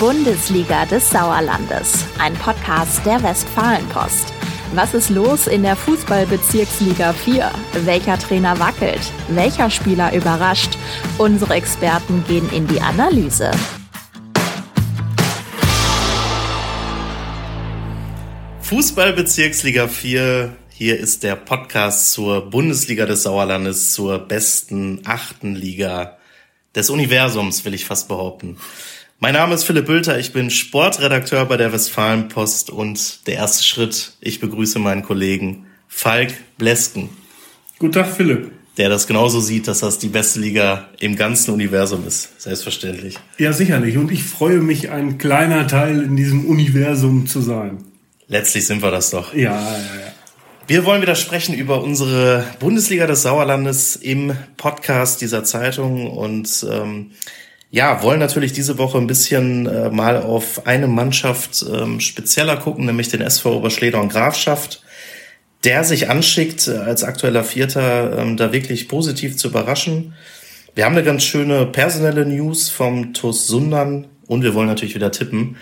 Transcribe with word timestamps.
Bundesliga 0.00 0.86
des 0.86 1.10
Sauerlandes, 1.10 2.06
ein 2.18 2.32
Podcast 2.32 3.04
der 3.04 3.22
Westfalenpost. 3.22 4.32
Was 4.72 4.94
ist 4.94 5.10
los 5.10 5.46
in 5.46 5.62
der 5.62 5.76
Fußballbezirksliga 5.76 7.12
4? 7.12 7.52
Welcher 7.84 8.18
Trainer 8.18 8.58
wackelt? 8.58 8.98
Welcher 9.28 9.68
Spieler 9.68 10.14
überrascht? 10.14 10.78
Unsere 11.18 11.52
Experten 11.52 12.24
gehen 12.26 12.48
in 12.50 12.66
die 12.66 12.80
Analyse. 12.80 13.50
Fußballbezirksliga 18.62 19.86
4. 19.86 20.56
Hier 20.70 20.98
ist 20.98 21.24
der 21.24 21.36
Podcast 21.36 22.12
zur 22.12 22.48
Bundesliga 22.48 23.04
des 23.04 23.24
Sauerlandes, 23.24 23.92
zur 23.92 24.18
besten 24.18 25.02
achten 25.04 25.54
Liga 25.54 26.16
des 26.74 26.88
Universums, 26.88 27.66
will 27.66 27.74
ich 27.74 27.84
fast 27.84 28.08
behaupten. 28.08 28.56
Mein 29.22 29.34
Name 29.34 29.54
ist 29.54 29.64
Philipp 29.64 29.84
Bülter, 29.84 30.18
ich 30.18 30.32
bin 30.32 30.48
Sportredakteur 30.48 31.44
bei 31.44 31.58
der 31.58 31.74
Westfalenpost 31.74 32.70
und 32.70 33.26
der 33.26 33.34
erste 33.34 33.62
Schritt, 33.62 34.14
ich 34.22 34.40
begrüße 34.40 34.78
meinen 34.78 35.02
Kollegen 35.02 35.66
Falk 35.88 36.32
Blesken. 36.56 37.10
Guten 37.78 37.92
Tag, 37.92 38.06
Philipp. 38.16 38.50
Der 38.78 38.88
das 38.88 39.06
genauso 39.06 39.40
sieht, 39.40 39.68
dass 39.68 39.80
das 39.80 39.98
die 39.98 40.08
beste 40.08 40.40
Liga 40.40 40.88
im 41.00 41.16
ganzen 41.16 41.52
Universum 41.52 42.06
ist. 42.06 42.40
Selbstverständlich. 42.40 43.18
Ja, 43.36 43.52
sicherlich. 43.52 43.98
Und 43.98 44.10
ich 44.10 44.22
freue 44.22 44.60
mich, 44.60 44.88
ein 44.88 45.18
kleiner 45.18 45.66
Teil 45.66 46.00
in 46.00 46.16
diesem 46.16 46.46
Universum 46.46 47.26
zu 47.26 47.42
sein. 47.42 47.76
Letztlich 48.26 48.64
sind 48.64 48.82
wir 48.82 48.90
das 48.90 49.10
doch. 49.10 49.34
Ja, 49.34 49.52
ja, 49.52 49.76
ja. 49.76 50.12
Wir 50.66 50.86
wollen 50.86 51.02
wieder 51.02 51.14
sprechen 51.14 51.54
über 51.54 51.82
unsere 51.82 52.46
Bundesliga 52.58 53.06
des 53.06 53.20
Sauerlandes 53.20 53.96
im 53.96 54.32
Podcast 54.56 55.20
dieser 55.20 55.44
Zeitung 55.44 56.10
und 56.10 56.64
ähm, 56.70 57.10
ja, 57.70 58.02
wollen 58.02 58.18
natürlich 58.18 58.52
diese 58.52 58.78
Woche 58.78 58.98
ein 58.98 59.06
bisschen 59.06 59.66
äh, 59.66 59.90
mal 59.90 60.20
auf 60.20 60.66
eine 60.66 60.88
Mannschaft 60.88 61.64
ähm, 61.72 62.00
spezieller 62.00 62.56
gucken, 62.56 62.84
nämlich 62.84 63.08
den 63.08 63.20
SV 63.20 63.58
Oberschleder 63.58 64.00
und 64.00 64.12
Grafschaft, 64.12 64.82
der 65.62 65.84
sich 65.84 66.10
anschickt, 66.10 66.66
äh, 66.66 66.78
als 66.78 67.04
aktueller 67.04 67.44
Vierter 67.44 68.18
ähm, 68.18 68.36
da 68.36 68.52
wirklich 68.52 68.88
positiv 68.88 69.36
zu 69.36 69.48
überraschen. 69.48 70.14
Wir 70.74 70.84
haben 70.84 70.96
eine 70.96 71.04
ganz 71.04 71.22
schöne 71.22 71.64
personelle 71.66 72.26
News 72.26 72.70
vom 72.70 73.14
TuS 73.14 73.46
Sundern 73.46 74.08
und 74.26 74.42
wir 74.42 74.54
wollen 74.54 74.68
natürlich 74.68 74.96
wieder 74.96 75.12
tippen. 75.12 75.56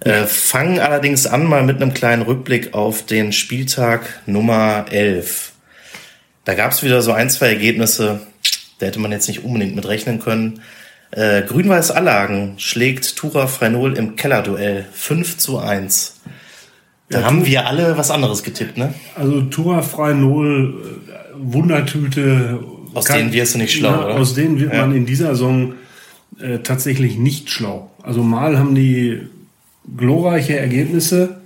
Äh, 0.00 0.24
fangen 0.24 0.80
allerdings 0.80 1.28
an 1.28 1.44
mal 1.44 1.62
mit 1.62 1.76
einem 1.76 1.94
kleinen 1.94 2.22
Rückblick 2.22 2.74
auf 2.74 3.06
den 3.06 3.32
Spieltag 3.32 4.20
Nummer 4.26 4.86
11. 4.90 5.52
Da 6.44 6.54
gab 6.54 6.72
es 6.72 6.82
wieder 6.82 7.02
so 7.02 7.12
ein, 7.12 7.30
zwei 7.30 7.48
Ergebnisse, 7.48 8.20
da 8.80 8.86
hätte 8.86 8.98
man 8.98 9.12
jetzt 9.12 9.28
nicht 9.28 9.44
unbedingt 9.44 9.76
mit 9.76 9.86
rechnen 9.86 10.18
können. 10.18 10.60
Äh, 11.12 11.42
Grün-Weiß 11.42 11.90
Allagen 11.90 12.54
schlägt 12.56 13.16
Tura 13.16 13.46
Freinol 13.46 13.92
im 13.98 14.16
Kellerduell 14.16 14.86
5 14.92 15.36
zu 15.36 15.58
1. 15.58 16.20
Da 17.10 17.20
ja, 17.20 17.26
haben 17.26 17.44
wir 17.44 17.66
alle 17.66 17.98
was 17.98 18.10
anderes 18.10 18.42
getippt, 18.42 18.78
ne? 18.78 18.94
Also 19.14 19.42
Tura 19.42 19.82
Freinol, 19.82 21.02
äh, 21.06 21.34
Wundertüte. 21.36 22.60
Aus 22.94 23.04
kann, 23.04 23.18
denen 23.18 23.32
wirst 23.34 23.54
du 23.54 23.58
nicht 23.58 23.74
schlau, 23.74 23.90
ja, 23.90 24.04
oder? 24.06 24.14
Aus 24.14 24.32
denen 24.32 24.58
wird 24.58 24.72
ja. 24.72 24.80
man 24.80 24.96
in 24.96 25.04
dieser 25.04 25.28
Saison 25.28 25.74
äh, 26.40 26.60
tatsächlich 26.60 27.18
nicht 27.18 27.50
schlau. 27.50 27.90
Also 28.02 28.22
mal 28.22 28.58
haben 28.58 28.74
die 28.74 29.20
glorreiche 29.94 30.58
Ergebnisse 30.58 31.42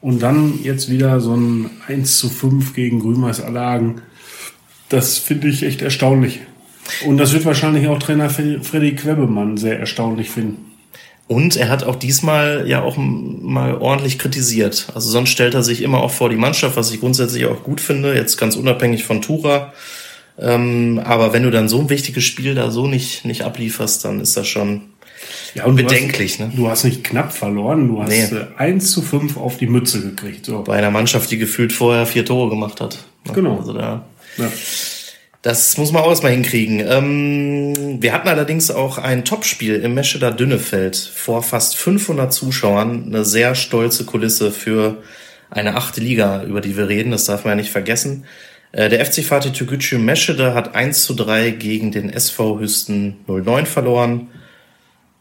und 0.00 0.20
dann 0.20 0.58
jetzt 0.64 0.90
wieder 0.90 1.20
so 1.20 1.36
ein 1.36 1.70
1 1.86 2.18
zu 2.18 2.28
5 2.28 2.74
gegen 2.74 2.98
Grün-Weiß 2.98 3.40
Allagen. 3.40 4.02
Das 4.88 5.18
finde 5.18 5.46
ich 5.46 5.62
echt 5.62 5.80
erstaunlich. 5.80 6.40
Und 7.04 7.18
das 7.18 7.32
wird 7.32 7.44
wahrscheinlich 7.44 7.88
auch 7.88 7.98
Trainer 7.98 8.30
Freddy 8.30 8.94
Quebemann 8.94 9.56
sehr 9.56 9.78
erstaunlich 9.78 10.30
finden. 10.30 10.72
Und 11.28 11.56
er 11.56 11.68
hat 11.68 11.82
auch 11.82 11.96
diesmal 11.96 12.64
ja 12.68 12.82
auch 12.82 12.96
mal 12.96 13.74
ordentlich 13.74 14.18
kritisiert. 14.18 14.88
Also 14.94 15.10
sonst 15.10 15.30
stellt 15.30 15.54
er 15.54 15.64
sich 15.64 15.82
immer 15.82 16.00
auch 16.00 16.12
vor 16.12 16.28
die 16.28 16.36
Mannschaft, 16.36 16.76
was 16.76 16.92
ich 16.92 17.00
grundsätzlich 17.00 17.46
auch 17.46 17.64
gut 17.64 17.80
finde, 17.80 18.14
jetzt 18.14 18.36
ganz 18.36 18.54
unabhängig 18.54 19.04
von 19.04 19.22
Tura. 19.22 19.72
Ähm, 20.38 21.00
aber 21.04 21.32
wenn 21.32 21.42
du 21.42 21.50
dann 21.50 21.68
so 21.68 21.80
ein 21.80 21.88
wichtiges 21.88 22.22
Spiel 22.24 22.54
da 22.54 22.70
so 22.70 22.86
nicht, 22.86 23.24
nicht 23.24 23.42
ablieferst, 23.42 24.04
dann 24.04 24.20
ist 24.20 24.36
das 24.36 24.46
schon 24.46 24.82
ja, 25.54 25.64
und 25.64 25.76
bedenklich. 25.76 26.36
Du 26.36 26.44
hast, 26.44 26.50
ne? 26.50 26.56
du 26.56 26.68
hast 26.68 26.84
nicht 26.84 27.02
knapp 27.02 27.32
verloren, 27.32 27.88
du 27.88 28.02
hast 28.02 28.10
nee. 28.10 28.40
1 28.56 28.92
zu 28.92 29.02
5 29.02 29.36
auf 29.36 29.56
die 29.56 29.66
Mütze 29.66 30.02
gekriegt. 30.02 30.46
So. 30.46 30.62
Bei 30.62 30.76
einer 30.76 30.90
Mannschaft, 30.90 31.30
die 31.30 31.38
gefühlt 31.38 31.72
vorher 31.72 32.06
vier 32.06 32.24
Tore 32.24 32.50
gemacht 32.50 32.80
hat. 32.80 32.98
Genau. 33.32 33.58
Also 33.58 33.72
da, 33.72 34.04
ja. 34.36 34.52
Das 35.46 35.78
muss 35.78 35.92
man 35.92 36.02
auch 36.02 36.08
erstmal 36.08 36.32
hinkriegen. 36.32 36.80
Ähm, 36.80 38.02
wir 38.02 38.12
hatten 38.12 38.26
allerdings 38.26 38.72
auch 38.72 38.98
ein 38.98 39.24
Topspiel 39.24 39.76
im 39.76 39.94
Mescheder 39.94 40.32
Dünnefeld 40.32 40.96
vor 40.96 41.40
fast 41.44 41.76
500 41.76 42.32
Zuschauern. 42.32 43.04
Eine 43.06 43.24
sehr 43.24 43.54
stolze 43.54 44.04
Kulisse 44.04 44.50
für 44.50 45.04
eine 45.48 45.76
achte 45.76 46.00
Liga, 46.00 46.42
über 46.42 46.60
die 46.60 46.76
wir 46.76 46.88
reden. 46.88 47.12
Das 47.12 47.26
darf 47.26 47.44
man 47.44 47.52
ja 47.52 47.54
nicht 47.54 47.70
vergessen. 47.70 48.24
Äh, 48.72 48.88
der 48.88 49.06
FC 49.06 49.22
Fatih 49.22 49.52
Türkgücü 49.52 49.98
Meschede 49.98 50.52
hat 50.52 50.74
1 50.74 51.04
zu 51.04 51.14
3 51.14 51.50
gegen 51.50 51.92
den 51.92 52.10
SV 52.10 52.58
Hüsten 52.58 53.18
09 53.28 53.66
verloren. 53.66 54.26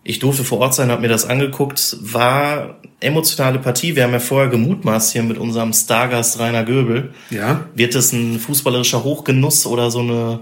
Ich 0.08 0.20
durfte 0.20 0.44
vor 0.44 0.60
Ort 0.60 0.76
sein, 0.76 0.92
habe 0.92 1.02
mir 1.02 1.08
das 1.08 1.26
angeguckt. 1.26 1.98
War 2.00 2.76
emotionale 3.00 3.58
Partie. 3.58 3.96
Wir 3.96 4.04
haben 4.04 4.12
ja 4.14 4.20
vorher 4.20 4.50
gemutmaßt 4.50 5.12
hier 5.12 5.24
mit 5.24 5.40
unserem 5.40 5.74
Stargast 5.74 6.38
Rainer 6.38 6.64
Göbel. 6.64 7.12
Ja. 7.32 7.68
Wird 7.74 7.96
es 7.96 8.14
ein 8.14 8.40
fußballerischer 8.40 9.04
Hochgenuss 9.04 9.66
oder 9.66 9.90
so 9.90 10.02
eine 10.02 10.42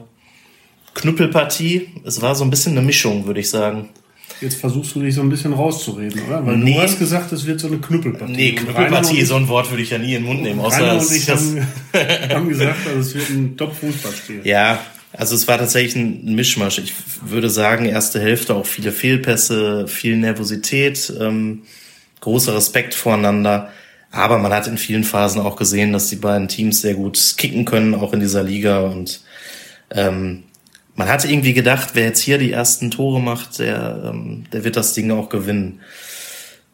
Knüppelpartie? 0.95 1.91
Es 2.03 2.21
war 2.21 2.35
so 2.35 2.43
ein 2.43 2.49
bisschen 2.49 2.73
eine 2.73 2.85
Mischung, 2.85 3.25
würde 3.25 3.39
ich 3.39 3.49
sagen. 3.49 3.87
Jetzt 4.41 4.59
versuchst 4.59 4.95
du 4.95 4.99
dich 4.99 5.15
so 5.15 5.21
ein 5.21 5.29
bisschen 5.29 5.53
rauszureden, 5.53 6.23
oder? 6.27 6.45
Weil 6.45 6.57
nee. 6.57 6.73
du 6.73 6.81
hast 6.81 6.99
gesagt, 6.99 7.31
es 7.31 7.45
wird 7.45 7.61
so 7.61 7.67
eine 7.67 7.77
Knüppelpartie. 7.77 8.33
Nee, 8.33 8.51
Knüppelpartie, 8.51 9.23
so 9.23 9.35
ein 9.35 9.47
Wort 9.47 9.69
würde 9.71 9.83
ich 9.83 9.91
ja 9.91 9.97
nie 9.97 10.15
in 10.15 10.23
den 10.23 10.25
Mund 10.25 10.41
nehmen. 10.41 10.59
Außer 10.59 10.81
Rainer 10.81 10.99
und 10.99 11.09
ich 11.09 11.29
haben, 11.29 11.67
haben 12.29 12.49
gesagt, 12.49 12.85
also 12.85 12.99
es 12.99 13.15
wird 13.15 13.29
ein 13.29 13.55
Top-Fußballspiel. 13.55 14.41
Ja, 14.43 14.79
also 15.15 15.35
es 15.35 15.47
war 15.47 15.57
tatsächlich 15.57 15.95
ein 15.95 16.35
Mischmasch. 16.35 16.79
Ich 16.79 16.93
würde 17.23 17.49
sagen, 17.49 17.85
erste 17.85 18.19
Hälfte 18.19 18.55
auch 18.55 18.65
viele 18.65 18.91
Fehlpässe, 18.91 19.87
viel 19.87 20.17
Nervosität, 20.17 21.13
ähm, 21.19 21.63
großer 22.19 22.55
Respekt 22.55 22.93
voreinander. 22.95 23.71
Aber 24.11 24.37
man 24.37 24.53
hat 24.53 24.67
in 24.67 24.77
vielen 24.77 25.03
Phasen 25.03 25.41
auch 25.41 25.55
gesehen, 25.55 25.93
dass 25.93 26.09
die 26.09 26.15
beiden 26.15 26.47
Teams 26.47 26.81
sehr 26.81 26.95
gut 26.95 27.35
kicken 27.37 27.65
können, 27.65 27.95
auch 27.95 28.13
in 28.13 28.19
dieser 28.19 28.43
Liga. 28.43 28.81
Und 28.81 29.21
ähm, 29.91 30.43
man 30.95 31.09
hatte 31.09 31.27
irgendwie 31.27 31.53
gedacht, 31.53 31.91
wer 31.93 32.05
jetzt 32.05 32.19
hier 32.19 32.37
die 32.37 32.51
ersten 32.51 32.91
Tore 32.91 33.19
macht, 33.19 33.59
der, 33.59 34.11
ähm, 34.11 34.45
der 34.51 34.63
wird 34.63 34.75
das 34.75 34.93
Ding 34.93 35.11
auch 35.11 35.29
gewinnen. 35.29 35.79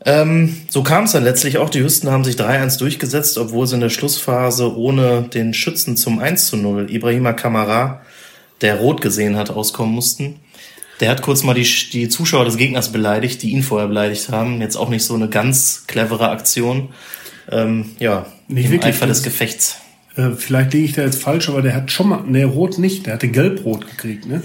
Ähm, 0.06 0.56
so 0.70 0.82
kam 0.84 1.06
es 1.06 1.12
dann 1.12 1.24
letztlich 1.24 1.58
auch. 1.58 1.70
Die 1.70 1.84
Hüsten 1.84 2.10
haben 2.10 2.24
sich 2.24 2.36
3-1 2.36 2.80
durchgesetzt, 2.80 3.38
obwohl 3.38 3.68
sie 3.68 3.76
in 3.76 3.82
der 3.82 3.90
Schlussphase 3.90 4.76
ohne 4.78 5.24
den 5.24 5.54
Schützen 5.54 5.98
zum 5.98 6.20
1 6.20 6.48
zu 6.48 6.58
0, 6.58 6.90
Ibrahima 6.90 7.34
Kamara, 7.34 8.02
der 8.62 8.76
rot 8.76 9.02
gesehen 9.02 9.36
hat, 9.36 9.50
auskommen 9.50 9.94
mussten. 9.94 10.40
Der 11.00 11.10
hat 11.10 11.22
kurz 11.22 11.44
mal 11.44 11.54
die, 11.54 11.68
die 11.92 12.10
Zuschauer 12.10 12.46
des 12.46 12.58
Gegners 12.58 12.92
beleidigt, 12.92 13.42
die 13.42 13.52
ihn 13.52 13.64
vorher 13.64 13.88
beleidigt 13.88 14.30
haben. 14.30 14.62
Jetzt 14.62 14.76
auch 14.76 14.90
nicht 14.90 15.04
so 15.04 15.14
eine 15.16 15.30
ganz 15.30 15.86
clevere 15.88 16.30
Aktion. 16.30 16.90
Ähm, 17.50 17.92
ja, 18.00 18.26
nicht 18.48 18.66
im 18.66 18.72
wirklich 18.72 18.96
Eifer 18.96 19.08
des 19.08 19.24
Gefechts. 19.24 19.78
Äh, 20.18 20.32
vielleicht 20.36 20.74
liege 20.74 20.86
ich 20.86 20.94
da 20.94 21.04
jetzt 21.04 21.22
falsch, 21.22 21.50
aber 21.50 21.62
der 21.62 21.74
hat 21.74 21.92
schon 21.92 22.10
mal, 22.10 22.24
ne, 22.24 22.44
rot 22.46 22.78
nicht, 22.78 23.06
der 23.06 23.14
hatte 23.14 23.30
gelb-rot 23.30 23.88
gekriegt, 23.90 24.28
ne? 24.28 24.44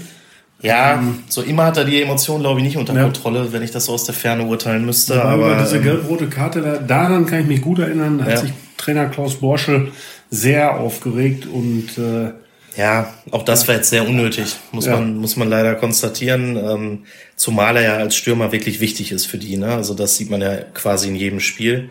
Ja, 0.61 0.95
ähm, 0.95 1.19
so 1.27 1.41
immer 1.41 1.65
hat 1.65 1.77
er 1.77 1.85
die 1.85 2.01
Emotionen, 2.01 2.41
glaube 2.41 2.59
ich, 2.59 2.65
nicht 2.65 2.77
unter 2.77 2.93
ja. 2.95 3.03
Kontrolle, 3.03 3.51
wenn 3.51 3.61
ich 3.61 3.71
das 3.71 3.85
so 3.85 3.91
aus 3.91 4.05
der 4.05 4.15
Ferne 4.15 4.45
urteilen 4.45 4.85
müsste. 4.85 5.23
Aber, 5.23 5.47
aber 5.47 5.63
diese 5.63 5.77
ähm, 5.77 5.83
gelb-rote 5.83 6.27
Karte, 6.27 6.61
da, 6.61 6.77
daran 6.77 7.25
kann 7.25 7.41
ich 7.41 7.47
mich 7.47 7.61
gut 7.61 7.79
erinnern, 7.79 8.17
da 8.17 8.25
ja. 8.25 8.31
hat 8.31 8.39
sich 8.39 8.53
Trainer 8.77 9.07
Klaus 9.07 9.35
Borschel 9.35 9.91
sehr 10.31 10.79
aufgeregt 10.79 11.45
und 11.45 11.97
äh, 11.97 12.31
ja, 12.77 13.13
auch 13.31 13.43
das 13.43 13.67
war 13.67 13.75
jetzt 13.75 13.89
sehr 13.89 14.07
unnötig, 14.07 14.55
muss 14.71 14.85
ja. 14.85 14.93
man 14.93 15.15
muss 15.17 15.37
man 15.37 15.49
leider 15.49 15.75
konstatieren. 15.75 16.57
Ähm, 16.57 17.05
zumal 17.35 17.77
er 17.77 17.83
ja 17.83 17.93
als 17.95 18.15
Stürmer 18.15 18.51
wirklich 18.51 18.79
wichtig 18.79 19.11
ist 19.11 19.25
für 19.25 19.37
die. 19.37 19.57
Ne? 19.57 19.73
Also 19.73 19.93
das 19.93 20.15
sieht 20.17 20.29
man 20.29 20.41
ja 20.41 20.57
quasi 20.73 21.07
in 21.07 21.15
jedem 21.15 21.39
Spiel. 21.39 21.89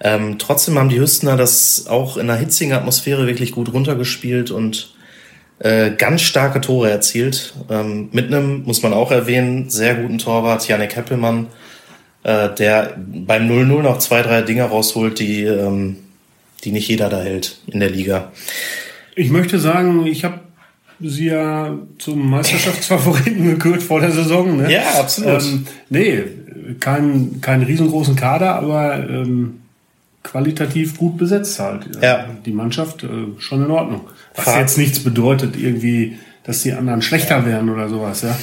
Ähm, 0.00 0.38
trotzdem 0.38 0.78
haben 0.78 0.88
die 0.88 1.00
Hüstener 1.00 1.36
das 1.36 1.86
auch 1.88 2.16
in 2.16 2.28
einer 2.28 2.38
hitzigen 2.38 2.72
Atmosphäre 2.72 3.26
wirklich 3.26 3.52
gut 3.52 3.72
runtergespielt 3.72 4.50
und 4.50 4.94
äh, 5.60 5.92
ganz 5.92 6.22
starke 6.22 6.60
Tore 6.60 6.90
erzielt. 6.90 7.54
Ähm, 7.70 8.08
mit 8.12 8.26
einem, 8.26 8.64
muss 8.64 8.82
man 8.82 8.92
auch 8.92 9.12
erwähnen, 9.12 9.70
sehr 9.70 9.94
guten 9.94 10.18
Torwart, 10.18 10.66
Janik 10.66 10.96
Heppelmann, 10.96 11.46
äh, 12.24 12.48
der 12.54 12.96
beim 12.96 13.48
0-0 13.48 13.82
noch 13.82 13.98
zwei, 13.98 14.22
drei 14.22 14.42
Dinge 14.42 14.64
rausholt, 14.64 15.20
die, 15.20 15.44
ähm, 15.44 15.98
die 16.64 16.72
nicht 16.72 16.88
jeder 16.88 17.08
da 17.08 17.20
hält 17.20 17.60
in 17.66 17.78
der 17.78 17.90
Liga. 17.90 18.32
Ich 19.14 19.30
möchte 19.30 19.58
sagen, 19.58 20.06
ich 20.06 20.24
habe 20.24 20.40
sie 21.00 21.26
ja 21.26 21.76
zum 21.98 22.30
Meisterschaftsfavoriten 22.30 23.44
gekürt 23.50 23.82
vor 23.82 24.00
der 24.00 24.12
Saison. 24.12 24.56
Ne? 24.56 24.72
Ja, 24.72 24.82
absolut. 25.00 25.42
Ähm, 25.42 25.66
nee, 25.90 26.22
kein, 26.80 27.40
kein 27.40 27.62
riesengroßen 27.62 28.16
Kader, 28.16 28.54
aber 28.56 28.98
ähm, 29.08 29.60
qualitativ 30.22 30.96
gut 30.96 31.16
besetzt 31.18 31.58
halt. 31.58 31.88
Ja. 32.00 32.26
Die 32.46 32.52
Mannschaft 32.52 33.02
äh, 33.02 33.08
schon 33.38 33.64
in 33.64 33.70
Ordnung. 33.70 34.02
Was 34.36 34.44
Fahrt. 34.44 34.60
jetzt 34.60 34.78
nichts 34.78 35.00
bedeutet, 35.00 35.56
irgendwie, 35.58 36.16
dass 36.44 36.62
die 36.62 36.72
anderen 36.72 37.02
schlechter 37.02 37.44
werden 37.44 37.68
oder 37.68 37.88
sowas. 37.88 38.22
Ja, 38.22 38.38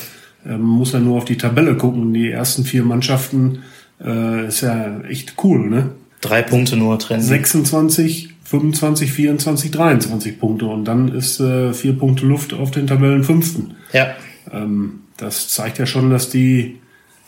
ähm, 0.45 0.61
muss 0.61 0.91
ja 0.91 0.99
nur 0.99 1.17
auf 1.17 1.25
die 1.25 1.37
Tabelle 1.37 1.75
gucken. 1.75 2.13
Die 2.13 2.29
ersten 2.31 2.63
vier 2.65 2.83
Mannschaften 2.83 3.59
Äh, 4.01 4.47
ist 4.47 4.61
ja 4.61 5.01
echt 5.09 5.33
cool, 5.43 5.69
ne? 5.69 5.89
Drei 6.21 6.41
Punkte 6.41 6.77
nur 6.77 6.97
trennen. 6.99 7.21
26, 7.21 8.29
25, 8.49 9.11
24, 9.11 9.69
23 9.69 10.39
Punkte 10.39 10.65
und 10.65 10.85
dann 10.85 11.09
ist 11.09 11.39
äh, 11.39 11.71
vier 11.71 11.93
Punkte 11.93 12.25
Luft 12.25 12.53
auf 12.53 12.71
den 12.71 12.87
Tabellenfünften. 12.87 13.75
Ja. 13.93 14.15
Ähm, 14.51 15.01
das 15.17 15.49
zeigt 15.49 15.77
ja 15.77 15.85
schon, 15.85 16.09
dass 16.09 16.31
die 16.31 16.79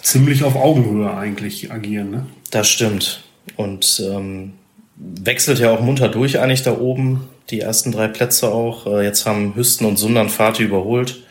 ziemlich 0.02 0.44
auf 0.44 0.56
Augenhöhe 0.56 1.14
eigentlich 1.14 1.72
agieren. 1.72 2.10
Ne? 2.10 2.26
Das 2.50 2.68
stimmt. 2.68 3.24
Und 3.56 4.02
ähm, 4.04 4.54
wechselt 4.96 5.60
ja 5.60 5.70
auch 5.70 5.82
munter 5.82 6.10
durch 6.10 6.40
eigentlich 6.40 6.64
da 6.64 6.76
oben. 6.76 7.30
Die 7.52 7.60
ersten 7.60 7.92
drei 7.92 8.08
Plätze 8.08 8.52
auch. 8.52 8.88
Äh, 8.88 9.04
jetzt 9.04 9.28
haben 9.28 9.54
Hüsten 9.56 9.86
und 9.86 9.98
Sundern 9.98 10.30
Fati 10.30 10.64
überholt. 10.64 11.22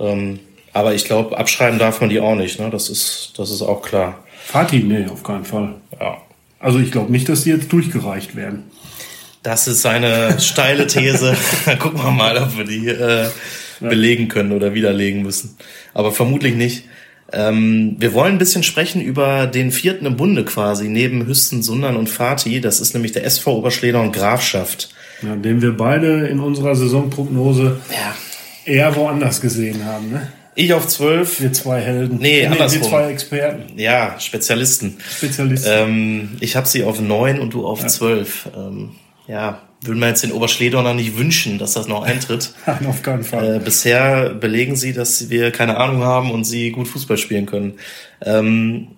Ähm, 0.00 0.40
aber 0.72 0.94
ich 0.94 1.04
glaube, 1.04 1.38
abschreiben 1.38 1.78
darf 1.78 2.00
man 2.00 2.10
die 2.10 2.18
auch 2.18 2.34
nicht. 2.34 2.58
Ne? 2.58 2.70
Das, 2.70 2.88
ist, 2.88 3.34
das 3.36 3.52
ist 3.52 3.62
auch 3.62 3.82
klar. 3.82 4.24
Fati, 4.46 4.80
nee, 4.80 5.06
auf 5.06 5.22
keinen 5.22 5.44
Fall. 5.44 5.76
Ja. 6.00 6.16
Also 6.58 6.80
ich 6.80 6.90
glaube 6.90 7.12
nicht, 7.12 7.28
dass 7.28 7.44
die 7.44 7.50
jetzt 7.50 7.72
durchgereicht 7.72 8.34
werden. 8.34 8.64
Das 9.42 9.66
ist 9.66 9.84
eine 9.86 10.40
steile 10.40 10.86
These. 10.86 11.36
Gucken 11.78 12.02
wir 12.02 12.10
mal, 12.10 12.36
ob 12.38 12.56
wir 12.56 12.64
die 12.64 12.88
äh, 12.88 13.26
belegen 13.80 14.28
können 14.28 14.52
oder 14.52 14.74
widerlegen 14.74 15.22
müssen. 15.22 15.56
Aber 15.94 16.12
vermutlich 16.12 16.54
nicht. 16.54 16.84
Ähm, 17.32 17.96
wir 17.98 18.12
wollen 18.12 18.34
ein 18.34 18.38
bisschen 18.38 18.62
sprechen 18.62 19.00
über 19.00 19.46
den 19.46 19.72
vierten 19.72 20.04
im 20.06 20.16
Bunde 20.16 20.44
quasi, 20.44 20.88
neben 20.88 21.26
Hüsten, 21.26 21.62
Sundern 21.62 21.96
und 21.96 22.08
Fatih. 22.08 22.60
Das 22.60 22.78
ist 22.80 22.92
nämlich 22.94 23.12
der 23.12 23.24
SV 23.24 23.56
Oberschleder 23.56 24.00
und 24.00 24.12
Grafschaft. 24.12 24.90
Ja, 25.22 25.34
den 25.34 25.62
wir 25.62 25.76
beide 25.76 26.26
in 26.26 26.40
unserer 26.40 26.74
Saisonprognose 26.74 27.80
Ja. 27.90 28.14
eher 28.70 28.94
woanders 28.96 29.40
gesehen 29.40 29.84
haben. 29.86 30.10
Ne? 30.10 30.30
Ich 30.54 30.74
auf 30.74 30.86
zwölf. 30.86 31.40
Wir 31.40 31.52
zwei 31.54 31.80
Helden. 31.80 32.18
Nee, 32.20 32.42
wir 32.42 32.52
andersrum. 32.52 32.82
zwei 32.82 33.10
Experten, 33.10 33.78
Ja, 33.78 34.16
Spezialisten. 34.20 34.98
Spezialisten. 35.16 35.70
Ähm, 35.72 36.28
ich 36.40 36.54
habe 36.56 36.68
sie 36.68 36.84
auf 36.84 37.00
neun 37.00 37.40
und 37.40 37.54
du 37.54 37.66
auf 37.66 37.86
zwölf. 37.86 38.48
Ähm, 38.54 38.90
ja, 39.26 39.62
würden 39.82 39.98
wir 39.98 40.08
jetzt 40.08 40.22
den 40.22 40.32
Oberschledorner 40.32 40.94
nicht 40.94 41.16
wünschen, 41.16 41.58
dass 41.58 41.72
das 41.74 41.88
noch 41.88 42.02
eintritt. 42.02 42.54
Nein, 42.66 42.86
auf 42.86 43.02
keinen 43.02 43.24
Fall. 43.24 43.56
Äh, 43.56 43.58
bisher 43.58 44.30
belegen 44.30 44.76
sie, 44.76 44.92
dass 44.92 45.28
wir 45.30 45.50
keine 45.50 45.76
Ahnung 45.76 46.02
haben 46.02 46.30
und 46.30 46.44
sie 46.44 46.70
gut 46.70 46.88
Fußball 46.88 47.18
spielen 47.18 47.46
können. 47.46 47.74
Ähm, 48.24 48.88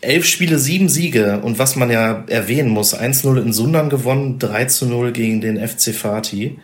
elf 0.00 0.26
Spiele, 0.26 0.58
sieben 0.58 0.88
Siege 0.88 1.40
und 1.42 1.58
was 1.58 1.76
man 1.76 1.90
ja 1.90 2.24
erwähnen 2.28 2.70
muss, 2.70 2.98
1-0 2.98 3.40
in 3.40 3.52
Sundern 3.52 3.90
gewonnen, 3.90 4.38
3-0 4.38 5.10
gegen 5.12 5.40
den 5.40 5.56
FC 5.56 5.94
Fatih. 5.94 6.58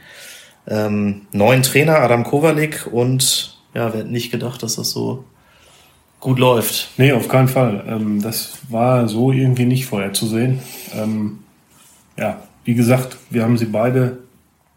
Ähm, 0.69 1.23
neun 1.33 1.63
Trainer, 1.63 2.01
Adam 2.01 2.25
Kowalik 2.25 2.89
und 2.91 3.57
ja, 3.75 3.93
wer 3.93 4.01
hätte 4.01 4.11
nicht 4.11 4.33
gedacht, 4.33 4.63
dass 4.63 4.77
das 4.77 4.91
so 4.91 5.25
gut 6.19 6.39
läuft. 6.39 6.89
Nee, 6.97 7.13
auf 7.13 7.29
keinen 7.29 7.49
Fall. 7.49 7.85
Ähm, 7.87 8.23
das 8.23 8.55
war 8.69 9.07
so 9.07 9.31
irgendwie 9.33 9.67
nicht 9.67 9.87
vorherzusehen. 9.87 10.61
Ähm, 10.95 11.41
ja, 12.19 12.41
wie 12.67 12.75
gesagt, 12.75 13.17
wir 13.31 13.43
haben 13.43 13.57
sie 13.57 13.65
beide, 13.65 14.19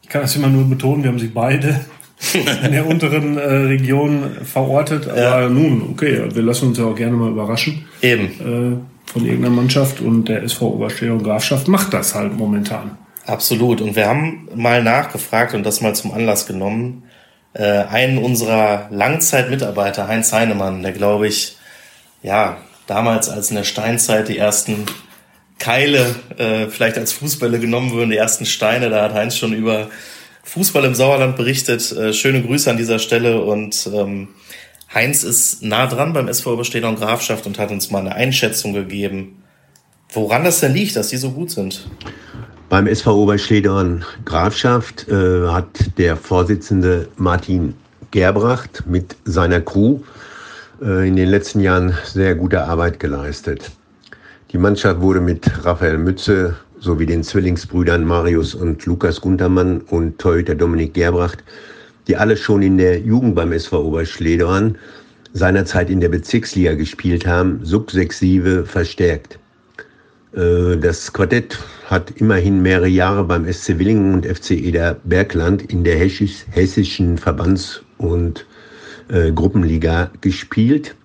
ich 0.02 0.08
kann 0.10 0.22
das 0.22 0.36
immer 0.38 0.48
nur 0.48 0.70
betonen, 0.70 1.04
wir 1.04 1.12
haben 1.12 1.20
sie 1.20 1.28
beide 1.28 1.82
in 2.64 2.72
der 2.72 2.86
unteren 2.88 3.38
äh, 3.38 3.42
Region 3.42 4.38
verortet. 4.44 5.08
Aber 5.10 5.20
Ja. 5.42 5.50
nun, 5.50 5.90
okay, 5.92 6.24
wir 6.34 6.44
lassen 6.44 6.70
uns 6.70 6.78
ja 6.78 6.86
auch 6.86 6.96
gerne 6.96 7.18
mal 7.18 7.30
überraschen 7.30 7.86
Eben. 8.02 8.26
äh, 8.26 9.12
von 9.12 9.26
irgendeiner 9.26 9.56
Mannschaft 9.56 10.00
und 10.02 10.26
der 10.30 10.44
SV 10.44 10.68
Oberstehung 10.76 11.18
und 11.18 11.24
Grafschaft 11.24 11.68
macht 11.68 11.94
das 11.94 12.16
halt 12.16 12.38
momentan. 12.38 12.98
Absolut. 13.26 13.82
Und 13.82 13.96
wir 13.96 14.08
haben 14.08 14.48
mal 14.56 14.82
nachgefragt 14.84 15.54
und 15.54 15.66
das 15.66 15.82
mal 15.82 15.94
zum 15.96 16.14
Anlass 16.14 16.46
genommen. 16.48 17.04
Äh, 17.54 17.64
einen 17.90 18.18
unserer 18.20 18.88
Langzeitmitarbeiter, 18.92 20.08
Heinz 20.08 20.32
Heinemann, 20.34 20.84
der 20.84 20.92
glaube 20.94 21.28
ich, 21.28 21.58
ja, 22.22 22.58
damals 22.88 23.30
als 23.30 23.50
in 23.50 23.56
der 23.56 23.64
Steinzeit 23.64 24.28
die 24.30 24.38
ersten 24.38 24.86
Keile 25.60 26.16
äh, 26.38 26.68
vielleicht 26.68 26.98
als 26.98 27.12
Fußbälle 27.12 27.60
genommen 27.60 27.92
wurden, 27.92 28.10
die 28.10 28.18
ersten 28.18 28.46
Steine, 28.46 28.90
da 28.90 29.04
hat 29.04 29.14
Heinz 29.14 29.38
schon 29.38 29.54
über 29.54 29.90
Fußball 30.44 30.86
im 30.86 30.96
Sauerland 30.96 31.36
berichtet. 31.36 31.92
Äh, 31.92 32.14
schöne 32.14 32.42
Grüße 32.42 32.70
an 32.70 32.78
dieser 32.78 32.98
Stelle 32.98 33.42
und 33.42 33.88
ähm, 33.94 34.30
Heinz 34.94 35.24
ist 35.24 35.62
nah 35.62 35.86
dran 35.86 36.14
beim 36.14 36.28
SV 36.28 36.54
Oberstehner 36.54 36.90
und 36.90 37.00
Grafschaft 37.00 37.46
und 37.46 37.60
hat 37.60 37.70
uns 37.70 37.92
mal 37.92 38.00
eine 38.00 38.16
Einschätzung 38.16 38.74
gegeben, 38.74 39.44
woran 40.12 40.44
das 40.44 40.62
denn 40.62 40.74
liegt, 40.74 40.96
dass 40.96 41.10
die 41.10 41.18
so 41.18 41.32
gut 41.32 41.52
sind. 41.52 41.88
Beim 42.70 42.88
SV 42.88 43.16
Oberschledern 43.16 44.06
Grafschaft 44.26 45.08
äh, 45.08 45.48
hat 45.48 45.98
der 45.98 46.16
Vorsitzende 46.16 47.10
Martin 47.18 47.76
Gerbracht 48.12 48.84
mit 48.88 49.16
seiner 49.26 49.62
Crew 49.62 50.00
äh, 50.82 51.08
in 51.08 51.16
den 51.16 51.30
letzten 51.30 51.60
Jahren 51.60 51.96
sehr 52.06 52.36
gute 52.36 52.64
Arbeit 52.64 53.00
geleistet. 53.00 53.72
Die 54.52 54.58
Mannschaft 54.58 55.00
wurde 55.02 55.22
mit 55.22 55.64
Raphael 55.64 56.00
Mütze 56.00 56.56
sowie 56.80 57.06
den 57.06 57.24
Zwillingsbrüdern 57.24 58.04
Marius 58.04 58.56
und 58.56 58.84
Lukas 58.88 59.22
Guntermann 59.22 59.82
und 59.82 60.18
Torhüter 60.18 60.56
Dominik 60.56 60.96
Gerbracht, 60.96 61.44
die 62.08 62.18
alle 62.18 62.36
schon 62.36 62.64
in 62.64 62.80
der 62.80 63.00
Jugend 63.00 63.36
beim 63.36 63.52
SV 63.52 63.84
Oberschledern 63.84 64.76
seinerzeit 65.34 65.92
in 65.92 66.00
der 66.00 66.10
Bezirksliga 66.10 66.74
gespielt 66.74 67.28
haben, 67.28 67.60
sukzessive 67.64 68.66
verstärkt. 68.66 69.38
Äh, 70.34 70.78
Das 70.78 71.14
Quartett 71.14 71.60
hat 71.86 72.10
immerhin 72.20 72.64
mehrere 72.64 72.88
Jahre 72.88 73.26
beim 73.26 73.46
SC 73.52 73.78
Willingen 73.78 74.16
und 74.16 74.26
FC 74.26 74.52
Eder 74.52 74.96
Bergland 75.04 75.62
in 75.72 75.84
der 75.84 75.98
hessisch- 76.00 76.46
hessischen 76.50 77.20
Verbands- 77.20 77.84
und 78.00 78.48
äh, 79.10 79.32
Gruppenliga 79.32 80.10
gespielt. 80.22 80.96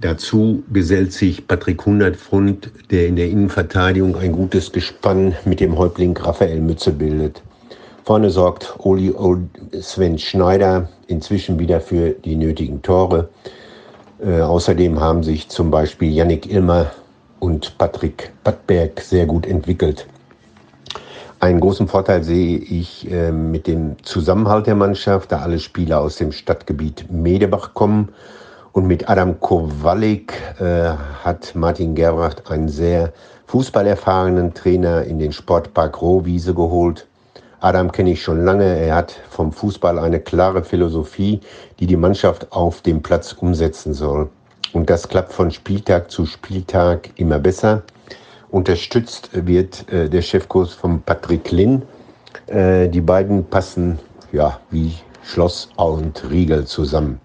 Dazu 0.00 0.62
gesellt 0.72 1.12
sich 1.12 1.48
Patrick 1.48 1.84
Hundertpfund, 1.84 2.70
der 2.90 3.08
in 3.08 3.16
der 3.16 3.28
Innenverteidigung 3.28 4.16
ein 4.16 4.30
gutes 4.30 4.70
Gespann 4.70 5.34
mit 5.44 5.58
dem 5.58 5.76
Häuptling 5.76 6.16
Raphael 6.16 6.60
Mütze 6.60 6.92
bildet. 6.92 7.42
Vorne 8.04 8.30
sorgt 8.30 8.76
Oli 8.78 9.10
O- 9.10 9.38
Sven 9.80 10.18
Schneider 10.18 10.88
inzwischen 11.08 11.58
wieder 11.58 11.80
für 11.80 12.10
die 12.10 12.36
nötigen 12.36 12.80
Tore. 12.80 13.28
Äh, 14.24 14.40
außerdem 14.40 15.00
haben 15.00 15.24
sich 15.24 15.48
zum 15.48 15.70
Beispiel 15.72 16.12
Yannick 16.12 16.50
Ilmer 16.50 16.92
und 17.40 17.76
Patrick 17.76 18.30
Pattberg 18.44 19.00
sehr 19.00 19.26
gut 19.26 19.46
entwickelt. 19.46 20.06
Einen 21.40 21.60
großen 21.60 21.88
Vorteil 21.88 22.22
sehe 22.22 22.58
ich 22.58 23.10
äh, 23.10 23.32
mit 23.32 23.66
dem 23.66 23.96
Zusammenhalt 24.04 24.68
der 24.68 24.74
Mannschaft, 24.76 25.32
da 25.32 25.40
alle 25.40 25.58
Spieler 25.58 26.00
aus 26.00 26.16
dem 26.16 26.30
Stadtgebiet 26.30 27.10
Medebach 27.10 27.74
kommen. 27.74 28.10
Und 28.72 28.86
mit 28.86 29.08
Adam 29.08 29.40
Kowalik 29.40 30.34
äh, 30.60 30.90
hat 31.24 31.54
Martin 31.54 31.94
Gerbracht 31.94 32.50
einen 32.50 32.68
sehr 32.68 33.12
fußballerfahrenen 33.46 34.54
Trainer 34.54 35.04
in 35.04 35.18
den 35.18 35.32
Sportpark 35.32 36.00
Rohwiese 36.00 36.54
geholt. 36.54 37.06
Adam 37.60 37.90
kenne 37.90 38.12
ich 38.12 38.22
schon 38.22 38.44
lange. 38.44 38.64
Er 38.64 38.94
hat 38.94 39.16
vom 39.30 39.52
Fußball 39.52 39.98
eine 39.98 40.20
klare 40.20 40.62
Philosophie, 40.62 41.40
die 41.80 41.86
die 41.86 41.96
Mannschaft 41.96 42.52
auf 42.52 42.82
dem 42.82 43.02
Platz 43.02 43.32
umsetzen 43.32 43.94
soll. 43.94 44.28
Und 44.72 44.90
das 44.90 45.08
klappt 45.08 45.32
von 45.32 45.50
Spieltag 45.50 46.10
zu 46.10 46.26
Spieltag 46.26 47.10
immer 47.16 47.38
besser. 47.38 47.82
Unterstützt 48.50 49.30
wird 49.32 49.90
äh, 49.92 50.08
der 50.08 50.22
Chefkurs 50.22 50.72
von 50.72 51.02
Patrick 51.02 51.50
Lin. 51.50 51.82
Äh, 52.46 52.88
die 52.88 53.00
beiden 53.00 53.44
passen 53.44 53.98
ja 54.30 54.60
wie 54.70 54.94
Schloss 55.22 55.68
und 55.76 56.30
Riegel 56.30 56.66
zusammen. 56.66 57.20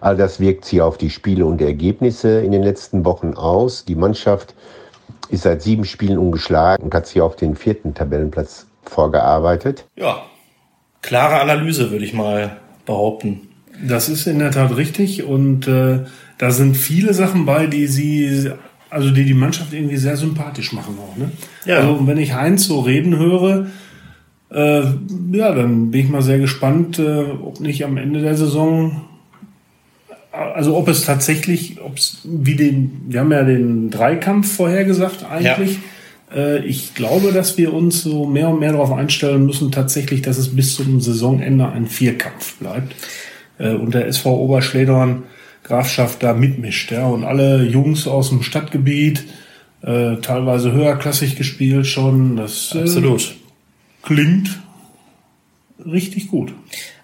All 0.00 0.16
das 0.16 0.40
wirkt 0.40 0.64
sich 0.64 0.80
auf 0.80 0.98
die 0.98 1.10
Spiele 1.10 1.46
und 1.46 1.60
Ergebnisse 1.60 2.40
in 2.40 2.52
den 2.52 2.62
letzten 2.62 3.04
Wochen 3.04 3.34
aus. 3.34 3.84
Die 3.84 3.94
Mannschaft 3.94 4.54
ist 5.30 5.42
seit 5.42 5.62
sieben 5.62 5.84
Spielen 5.84 6.18
ungeschlagen 6.18 6.84
und 6.84 6.94
hat 6.94 7.06
sich 7.06 7.20
auf 7.20 7.36
den 7.36 7.56
vierten 7.56 7.94
Tabellenplatz 7.94 8.66
vorgearbeitet. 8.84 9.84
Ja, 9.96 10.22
klare 11.02 11.40
Analyse, 11.40 11.90
würde 11.90 12.04
ich 12.04 12.14
mal 12.14 12.56
behaupten. 12.86 13.48
Das 13.86 14.08
ist 14.08 14.26
in 14.26 14.38
der 14.38 14.50
Tat 14.50 14.76
richtig 14.76 15.24
und 15.24 15.68
äh, 15.68 16.00
da 16.38 16.50
sind 16.50 16.76
viele 16.76 17.14
Sachen 17.14 17.46
bei, 17.46 17.66
die 17.66 17.86
sie, 17.86 18.50
also 18.90 19.10
die 19.10 19.24
die 19.24 19.34
Mannschaft 19.34 19.72
irgendwie 19.72 19.96
sehr 19.96 20.16
sympathisch 20.16 20.72
machen 20.72 20.98
auch. 20.98 21.16
Ne? 21.16 21.30
Ja. 21.64 21.76
Also 21.76 22.06
wenn 22.06 22.18
ich 22.18 22.34
Heinz 22.34 22.64
so 22.64 22.80
reden 22.80 23.16
höre, 23.16 23.66
äh, 24.50 24.82
ja, 25.32 25.54
dann 25.54 25.90
bin 25.90 26.00
ich 26.00 26.08
mal 26.08 26.22
sehr 26.22 26.38
gespannt, 26.38 26.98
äh, 26.98 27.24
ob 27.42 27.60
nicht 27.60 27.84
am 27.84 27.98
Ende 27.98 28.20
der 28.20 28.36
Saison, 28.36 29.07
also 30.38 30.76
ob 30.76 30.88
es 30.88 31.04
tatsächlich, 31.04 31.80
ob 31.80 31.96
es 31.96 32.18
wie 32.24 32.54
den, 32.56 33.02
wir 33.08 33.20
haben 33.20 33.32
ja 33.32 33.42
den 33.42 33.90
Dreikampf 33.90 34.56
vorhergesagt 34.56 35.24
eigentlich. 35.30 35.78
Äh, 36.34 36.64
Ich 36.66 36.94
glaube, 36.94 37.32
dass 37.32 37.58
wir 37.58 37.72
uns 37.72 38.02
so 38.02 38.26
mehr 38.26 38.48
und 38.48 38.60
mehr 38.60 38.72
darauf 38.72 38.92
einstellen 38.92 39.46
müssen, 39.46 39.72
tatsächlich, 39.72 40.22
dass 40.22 40.38
es 40.38 40.54
bis 40.54 40.74
zum 40.74 41.00
Saisonende 41.00 41.68
ein 41.68 41.86
Vierkampf 41.86 42.56
bleibt 42.56 42.94
äh, 43.58 43.74
und 43.74 43.94
der 43.94 44.06
SV 44.06 44.36
Oberschledorn 44.38 45.24
Grafschaft 45.64 46.22
da 46.22 46.32
mitmischt. 46.34 46.90
Ja, 46.92 47.06
und 47.06 47.24
alle 47.24 47.64
Jungs 47.64 48.06
aus 48.06 48.30
dem 48.30 48.42
Stadtgebiet, 48.42 49.24
äh, 49.82 50.16
teilweise 50.16 50.72
höherklassig 50.72 51.36
gespielt 51.36 51.86
schon. 51.86 52.36
Das 52.36 52.74
Absolut. 52.74 53.36
klingt 54.02 54.60
richtig 55.84 56.28
gut. 56.28 56.52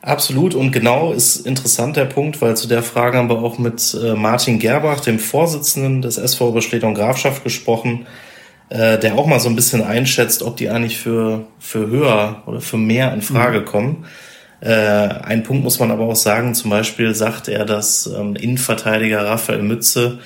Absolut 0.04 0.54
und 0.54 0.70
genau 0.70 1.12
ist 1.12 1.46
interessant 1.46 1.96
der 1.96 2.04
Punkt, 2.04 2.42
weil 2.42 2.58
zu 2.58 2.68
der 2.68 2.82
Frage 2.82 3.16
haben 3.16 3.30
wir 3.30 3.38
auch 3.38 3.56
mit 3.56 3.96
äh, 3.98 4.12
Martin 4.12 4.58
Gerbach, 4.58 5.00
dem 5.00 5.18
Vorsitzenden 5.18 6.02
des 6.02 6.18
SV 6.18 6.48
Oberschleder 6.48 6.86
und 6.86 6.92
Grafschaft 6.92 7.42
gesprochen, 7.42 8.06
äh, 8.68 8.98
der 8.98 9.16
auch 9.16 9.26
mal 9.26 9.40
so 9.40 9.48
ein 9.48 9.56
bisschen 9.56 9.82
einschätzt, 9.82 10.42
ob 10.42 10.58
die 10.58 10.68
eigentlich 10.68 10.98
für, 10.98 11.46
für 11.58 11.86
höher 11.86 12.42
oder 12.44 12.60
für 12.60 12.76
mehr 12.76 13.14
in 13.14 13.22
Frage 13.22 13.60
mhm. 13.60 13.64
kommen. 13.64 14.04
Äh, 14.60 14.74
ein 14.74 15.42
Punkt 15.42 15.64
muss 15.64 15.78
man 15.78 15.90
aber 15.90 16.04
auch 16.04 16.16
sagen, 16.16 16.54
zum 16.54 16.68
Beispiel 16.68 17.14
sagt 17.14 17.48
er, 17.48 17.64
dass 17.64 18.06
ähm, 18.06 18.36
Innenverteidiger 18.36 19.24
Raphael 19.24 19.62
Mütze 19.62 20.18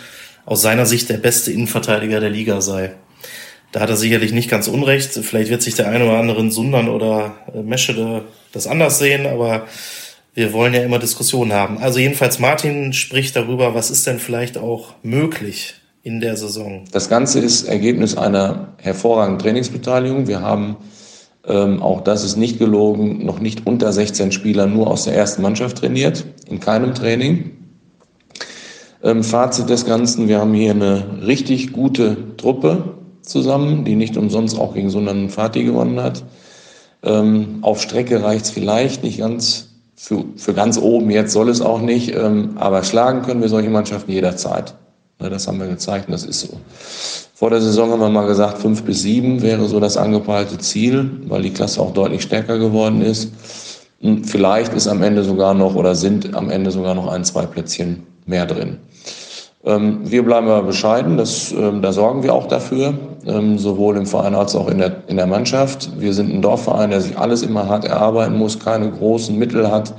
aus 0.45 0.61
seiner 0.61 0.87
Sicht 0.87 1.09
der 1.09 1.19
beste 1.19 1.53
Innenverteidiger 1.53 2.19
der 2.19 2.31
Liga 2.31 2.61
sei. 2.61 2.95
Da 3.73 3.81
hat 3.81 3.91
er 3.91 3.97
sicherlich 3.97 4.33
nicht 4.33 4.49
ganz 4.49 4.67
unrecht. 4.69 5.13
Vielleicht 5.13 5.51
wird 5.51 5.63
sich 5.63 5.75
der 5.75 5.89
eine 5.89 6.05
oder 6.05 6.19
andere 6.19 6.41
in 6.41 6.51
Sundern 6.51 6.89
oder 6.89 7.35
äh, 7.55 7.63
Meschede 7.63 8.25
das 8.53 8.67
anders 8.67 8.99
sehen, 8.99 9.27
aber 9.27 9.67
wir 10.35 10.53
wollen 10.53 10.73
ja 10.73 10.83
immer 10.83 10.99
Diskussionen 10.99 11.53
haben. 11.53 11.79
Also 11.79 11.99
jedenfalls 11.99 12.39
Martin 12.39 12.93
spricht 12.93 13.37
darüber, 13.37 13.75
was 13.75 13.91
ist 13.91 14.07
denn 14.07 14.19
vielleicht 14.19 14.57
auch 14.57 14.95
möglich 15.03 15.75
in 16.03 16.21
der 16.21 16.37
Saison. 16.37 16.85
Das 16.93 17.11
Ganze 17.11 17.41
ist 17.41 17.65
Ergebnis 17.65 18.17
einer 18.17 18.75
hervorragenden 18.79 19.41
Trainingsbeteiligung. 19.41 20.27
Wir 20.27 20.41
haben, 20.41 20.77
ähm, 21.47 21.83
auch 21.83 22.03
das 22.03 22.25
ist 22.25 22.37
nicht 22.37 22.59
gelogen, 22.59 23.27
noch 23.27 23.41
nicht 23.41 23.67
unter 23.67 23.93
16 23.93 24.33
Spieler 24.33 24.67
nur 24.67 24.87
aus 24.87 25.05
der 25.05 25.15
ersten 25.15 25.43
Mannschaft 25.43 25.79
trainiert, 25.79 26.25
in 26.49 26.61
keinem 26.61 26.95
Training. 26.95 27.51
Ähm, 29.03 29.23
Fazit 29.23 29.69
des 29.69 29.85
Ganzen, 29.85 30.29
wir 30.29 30.39
haben 30.39 30.55
hier 30.55 30.71
eine 30.71 31.27
richtig 31.27 31.73
gute 31.73 32.37
Truppe 32.37 32.98
zusammen, 33.29 33.85
die 33.85 33.95
nicht 33.95 34.17
umsonst 34.17 34.59
auch 34.59 34.75
gegen 34.75 34.93
und 34.93 35.31
Fatih 35.31 35.65
gewonnen 35.65 36.01
hat. 36.01 36.25
Ähm, 37.03 37.59
auf 37.63 37.81
Strecke 37.81 38.23
reicht's 38.23 38.51
vielleicht 38.51 39.05
nicht 39.05 39.19
ganz 39.19 39.69
für, 39.95 40.25
für 40.37 40.55
ganz 40.55 40.79
oben, 40.79 41.11
jetzt 41.11 41.33
soll 41.33 41.49
es 41.49 41.61
auch 41.61 41.81
nicht, 41.81 42.15
ähm, 42.15 42.53
aber 42.57 42.85
schlagen 42.85 43.23
können 43.23 43.41
wir 43.41 43.49
solche 43.49 43.71
Mannschaften 43.71 44.13
jederzeit. 44.13 44.75
Ne, 45.21 45.29
das 45.29 45.49
haben 45.49 45.59
wir 45.59 45.67
gezeigt 45.67 46.07
und 46.07 46.13
das 46.13 46.25
ist 46.25 46.41
so. 46.41 46.49
Vor 47.35 47.51
der 47.51 47.61
Saison 47.61 47.91
haben 47.91 48.01
wir 48.01 48.09
mal 48.09 48.27
gesagt, 48.27 48.59
fünf 48.59 48.85
bis 48.85 49.03
sieben 49.03 49.43
wäre 49.43 49.67
so 49.67 49.81
das 49.81 49.97
angepeilte 49.97 50.59
Ziel, 50.59 51.11
weil 51.27 51.43
die 51.43 51.53
Klasse 51.53 51.81
auch 51.81 51.93
deutlich 51.93 52.23
stärker 52.23 52.59
geworden 52.59 53.03
ist. 53.03 53.33
Und 54.01 54.25
vielleicht 54.27 54.73
ist 54.75 54.87
am 54.87 55.03
Ende 55.03 55.25
sogar 55.25 55.55
noch 55.55 55.75
oder 55.75 55.95
sind 55.95 56.35
am 56.35 56.51
Ende 56.51 56.71
sogar 56.71 56.95
noch 56.95 57.09
ein, 57.09 57.25
zwei 57.25 57.47
Plätzchen 57.47 58.05
mehr 58.27 58.47
drin. 58.47 58.79
Ähm, 59.65 60.01
wir 60.05 60.25
bleiben 60.25 60.49
aber 60.49 60.63
bescheiden, 60.63 61.17
das, 61.17 61.53
ähm, 61.53 61.83
da 61.83 61.93
sorgen 61.93 62.23
wir 62.23 62.33
auch 62.33 62.47
dafür, 62.47 62.95
ähm, 63.27 63.59
sowohl 63.59 63.97
im 63.97 64.07
Verein 64.07 64.35
als 64.35 64.55
auch 64.55 64.69
in 64.69 64.79
der, 64.79 65.03
in 65.09 65.17
der 65.17 65.27
Mannschaft. 65.27 65.91
Wir 65.99 66.15
sind 66.15 66.33
ein 66.33 66.43
Dorfverein, 66.43 66.91
der 66.91 67.01
sich 67.01 67.19
alles 67.19 67.43
immer 67.43 67.69
hart 67.69 67.85
erarbeiten 67.85 68.37
muss, 68.37 68.61
keine 68.61 68.91
großen 68.91 69.37
Mittel 69.37 69.71
hat, 69.71 69.95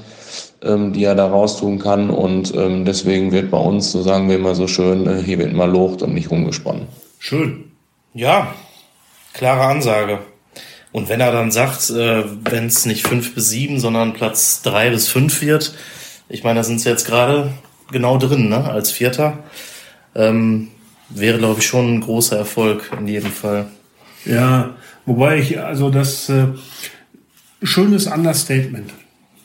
die 0.62 1.06
er 1.06 1.16
da 1.16 1.28
raustun 1.28 1.80
kann. 1.80 2.10
Und 2.10 2.54
deswegen 2.54 3.32
wird 3.32 3.50
bei 3.50 3.58
uns, 3.58 3.94
so 3.94 4.02
sagen 4.02 4.28
wir 4.28 4.36
immer 4.36 4.56
so 4.56 4.68
schön, 4.68 5.08
äh, 5.08 5.24
hier 5.24 5.40
wird 5.40 5.52
immer 5.52 5.68
locht 5.68 6.02
und 6.02 6.14
nicht 6.14 6.30
rumgesponnen. 6.32 6.88
Schön. 7.18 7.72
Ja, 8.14 8.54
klare 9.34 9.64
Ansage. 9.64 10.20
Und 10.92 11.08
wenn 11.08 11.22
er 11.22 11.32
dann 11.32 11.52
sagt, 11.52 11.90
äh, 11.92 12.24
wenn 12.44 12.66
es 12.66 12.86
nicht 12.86 13.08
fünf 13.08 13.36
bis 13.36 13.50
sieben, 13.50 13.80
sondern 13.80 14.14
Platz 14.14 14.62
drei 14.62 14.90
bis 14.90 15.08
fünf 15.08 15.42
wird, 15.42 15.74
ich 16.28 16.44
meine, 16.44 16.60
da 16.60 16.64
sind 16.64 16.82
sie 16.82 16.90
jetzt 16.90 17.06
gerade 17.08 17.52
genau 17.92 18.18
drin, 18.18 18.50
ne, 18.50 18.70
als 18.70 18.92
Vierter. 18.92 19.40
Ähm, 20.16 20.70
wäre, 21.10 21.38
glaube 21.38 21.60
ich, 21.60 21.68
schon 21.68 21.96
ein 21.96 22.02
großer 22.02 22.38
Erfolg 22.38 22.92
in 23.00 23.08
jedem 23.08 23.32
Fall. 23.32 23.68
Ja, 24.26 24.76
wobei 25.06 25.40
ich, 25.40 25.60
also 25.60 25.90
das 25.90 26.30
äh, 26.30 26.48
schönes 27.64 28.08
Understatement. 28.08 28.92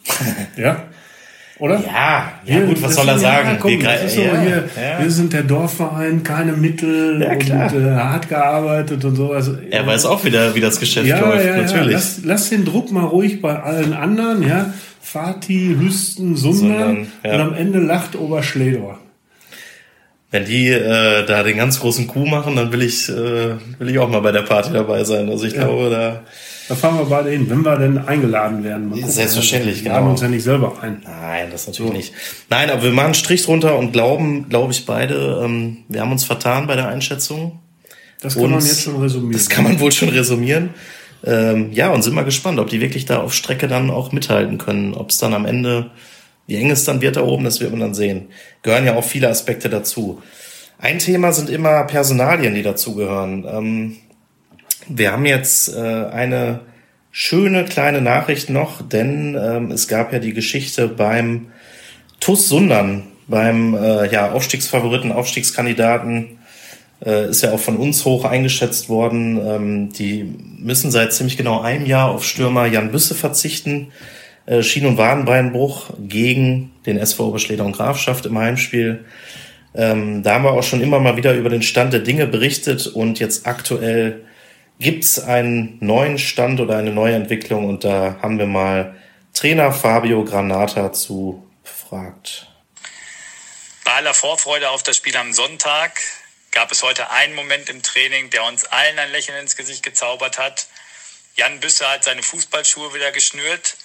ja? 0.57 0.85
Oder? 1.61 1.81
Ja, 1.87 2.33
ja 2.45 2.65
gut, 2.65 2.83
was 2.83 2.97
soll 2.97 3.09
er 3.09 3.19
sagen? 3.19 3.51
Ja, 3.51 3.57
komm, 3.61 3.71
wir, 3.71 4.09
so, 4.09 4.21
ja, 4.21 4.41
hier, 4.41 4.69
ja. 4.77 5.01
wir 5.01 5.11
sind 5.11 5.33
der 5.33 5.45
Dorfverein, 5.45 6.25
keine 6.25 6.53
Mittel 6.53 7.23
und 7.23 7.51
äh, 7.51 7.95
hart 7.95 8.29
gearbeitet 8.29 9.05
und 9.05 9.15
so. 9.15 9.33
Also, 9.33 9.57
er 9.71 9.87
weiß 9.87 10.07
auch 10.07 10.25
wieder, 10.25 10.55
wie 10.57 10.61
das 10.61 10.81
Geschäft 10.81 11.09
läuft, 11.09 11.47
natürlich. 11.47 11.93
Lass, 11.93 12.21
lass 12.25 12.51
den 12.51 12.65
Druck 12.65 12.91
mal 12.91 13.05
ruhig 13.05 13.41
bei 13.41 13.61
allen 13.61 13.93
anderen, 13.93 14.43
ja. 14.43 14.75
Fatih, 15.01 15.77
Hüsten, 15.79 16.35
Sundern, 16.35 17.07
und 17.23 17.31
am 17.31 17.55
Ende 17.55 17.79
lacht 17.79 18.17
Oberschledor. 18.17 18.99
Wenn 20.33 20.47
die 20.47 20.71
äh, 20.71 21.25
da 21.25 21.45
den 21.45 21.57
ganz 21.57 21.79
großen 21.79 22.09
Coup 22.09 22.27
machen, 22.27 22.57
dann 22.57 22.73
will 22.73 22.83
ich, 22.83 23.09
äh, 23.09 23.55
will 23.79 23.89
ich 23.89 23.99
auch 24.01 24.09
mal 24.09 24.21
bei 24.21 24.33
der 24.33 24.43
Party 24.43 24.73
dabei 24.73 25.05
sein. 25.05 25.29
Also 25.29 25.45
ich 25.45 25.55
glaube, 25.55 25.91
da 25.91 26.23
da 26.68 26.75
fahren 26.75 26.99
wir 26.99 27.04
beide 27.04 27.30
hin, 27.30 27.49
wenn 27.50 27.62
wir 27.62 27.76
denn 27.76 27.99
eingeladen 27.99 28.64
werden. 28.64 28.90
Gucken, 28.90 29.09
Selbstverständlich, 29.09 29.76
wir 29.76 29.85
genau. 29.85 29.97
laden 29.97 30.11
uns 30.11 30.21
ja 30.23 30.28
nicht 30.28 30.44
selber 30.44 30.75
ein. 30.80 31.02
Nein, 31.04 31.49
das 31.50 31.66
natürlich 31.66 31.90
so. 31.90 31.97
nicht. 31.97 32.12
Nein, 32.49 32.71
aber 32.71 32.83
wir 32.83 32.92
machen 32.92 33.06
einen 33.06 33.14
Strich 33.14 33.44
drunter 33.44 33.78
und 33.78 33.92
glauben, 33.92 34.49
glaube 34.49 34.73
ich, 34.73 34.87
beide, 34.87 35.42
ähm, 35.44 35.78
wir 35.88 36.00
haben 36.00 36.12
uns 36.12 36.25
vertan 36.25 36.66
bei 36.66 36.76
der 36.76 36.88
Einschätzung. 36.88 37.61
Das 38.21 38.35
kann 38.35 38.44
und 38.44 38.50
man 38.52 38.61
jetzt 38.61 38.83
schon 38.83 39.00
resümieren. 39.00 39.33
Das 39.33 39.49
kann 39.49 39.64
man 39.64 39.78
wohl 39.80 39.92
schon 39.92 40.09
resümieren. 40.09 40.71
Ähm, 41.26 41.73
ja, 41.73 41.90
und 41.90 42.02
sind 42.02 42.14
mal 42.14 42.25
gespannt, 42.25 42.59
ob 42.59 42.68
die 42.68 42.80
wirklich 42.80 43.04
da 43.04 43.18
auf 43.18 43.35
Strecke 43.35 43.68
dann 43.68 43.90
auch 43.90 44.12
mithalten 44.12 44.59
können. 44.59 44.94
Ob 44.94 45.11
es 45.11 45.18
dann 45.18 45.35
am 45.35 45.44
Ende, 45.44 45.90
wie 46.47 46.56
eng 46.56 46.71
es 46.71 46.85
dann 46.85 47.02
wird 47.02 47.16
da 47.16 47.23
oben, 47.23 47.44
das 47.44 47.61
wird 47.61 47.71
man 47.71 47.80
dann 47.80 47.94
sehen. 47.94 48.28
Gehören 48.62 48.87
ja 48.87 48.94
auch 48.94 49.04
viele 49.04 49.28
Aspekte 49.28 49.68
dazu. 49.68 50.23
Ein 50.78 50.99
Thema 50.99 51.33
sind 51.33 51.50
immer 51.50 51.85
Personalien, 51.85 52.54
die 52.54 52.62
dazugehören. 52.62 53.47
Ähm, 53.49 53.97
wir 54.88 55.12
haben 55.12 55.26
jetzt 55.26 55.75
äh, 55.75 55.81
eine 55.81 56.61
schöne 57.11 57.64
kleine 57.64 58.00
Nachricht 58.00 58.50
noch, 58.50 58.83
denn 58.83 59.38
ähm, 59.41 59.71
es 59.71 59.88
gab 59.88 60.12
ja 60.12 60.19
die 60.19 60.35
Geschichte 60.35 60.88
beim 60.88 61.47
TUS 62.21 62.49
Sundern, 62.49 63.05
beim 63.29 63.75
äh, 63.75 64.11
ja, 64.12 64.33
Aufstiegsfavoriten, 64.33 65.12
Aufstiegskandidaten, 65.12 66.38
äh, 67.05 67.29
ist 67.29 67.43
ja 67.43 67.53
auch 67.53 67.61
von 67.61 67.76
uns 67.76 68.05
hoch 68.05 68.25
eingeschätzt 68.25 68.88
worden. 68.88 69.38
Ähm, 69.38 69.93
die 69.93 70.25
müssen 70.59 70.91
seit 70.91 71.12
ziemlich 71.12 71.37
genau 71.37 71.61
einem 71.61 71.87
Jahr 71.87 72.11
auf 72.11 72.25
Stürmer 72.25 72.67
Jan 72.67 72.91
Büsse 72.91 73.14
verzichten. 73.14 73.93
Äh, 74.47 74.62
Schien- 74.62 74.87
und 74.87 74.99
Wadenbeinbruch 74.99 75.91
gegen 76.00 76.73
den 76.87 76.99
SV 76.99 77.29
Oberschleder 77.29 77.64
und 77.64 77.76
Grafschaft 77.76 78.26
im 78.26 78.38
Heimspiel. 78.38 79.05
Ähm, 79.75 80.23
da 80.23 80.35
haben 80.35 80.45
wir 80.45 80.53
auch 80.53 80.62
schon 80.62 80.83
immer 80.83 81.00
mal 81.00 81.17
wieder 81.17 81.35
über 81.35 81.49
den 81.49 81.62
Stand 81.62 81.93
der 81.93 82.00
Dinge 82.00 82.26
berichtet 82.26 82.87
und 82.87 83.19
jetzt 83.19 83.47
aktuell 83.47 84.23
Gibt 84.81 85.04
es 85.04 85.21
einen 85.21 85.78
neuen 85.81 86.19
Stand 86.19 86.61
oder 86.61 86.76
eine 86.76 86.90
neue 86.90 87.14
Entwicklung? 87.14 87.69
Und 87.69 87.85
da 87.85 88.16
haben 88.21 88.38
wir 88.38 88.47
mal 88.47 89.00
Trainer 89.33 89.73
Fabio 89.73 90.25
Granata 90.25 90.93
zu 90.93 91.49
befragt. 91.62 92.49
Bei 93.85 93.93
aller 93.93 94.14
Vorfreude 94.14 94.71
auf 94.71 94.83
das 94.83 94.97
Spiel 94.97 95.16
am 95.16 95.33
Sonntag 95.33 96.00
gab 96.50 96.73
es 96.73 96.83
heute 96.83 97.11
einen 97.11 97.35
Moment 97.35 97.69
im 97.69 97.83
Training, 97.83 98.31
der 98.31 98.45
uns 98.45 98.64
allen 98.64 98.99
ein 98.99 99.12
Lächeln 99.12 99.38
ins 99.38 99.57
Gesicht 99.57 99.83
gezaubert 99.83 100.38
hat. 100.38 100.66
Jan 101.37 101.61
Büsser 101.61 101.90
hat 101.90 102.04
seine 102.04 102.23
Fußballschuhe 102.23 102.95
wieder 102.95 103.12
geschnürt. 103.12 103.76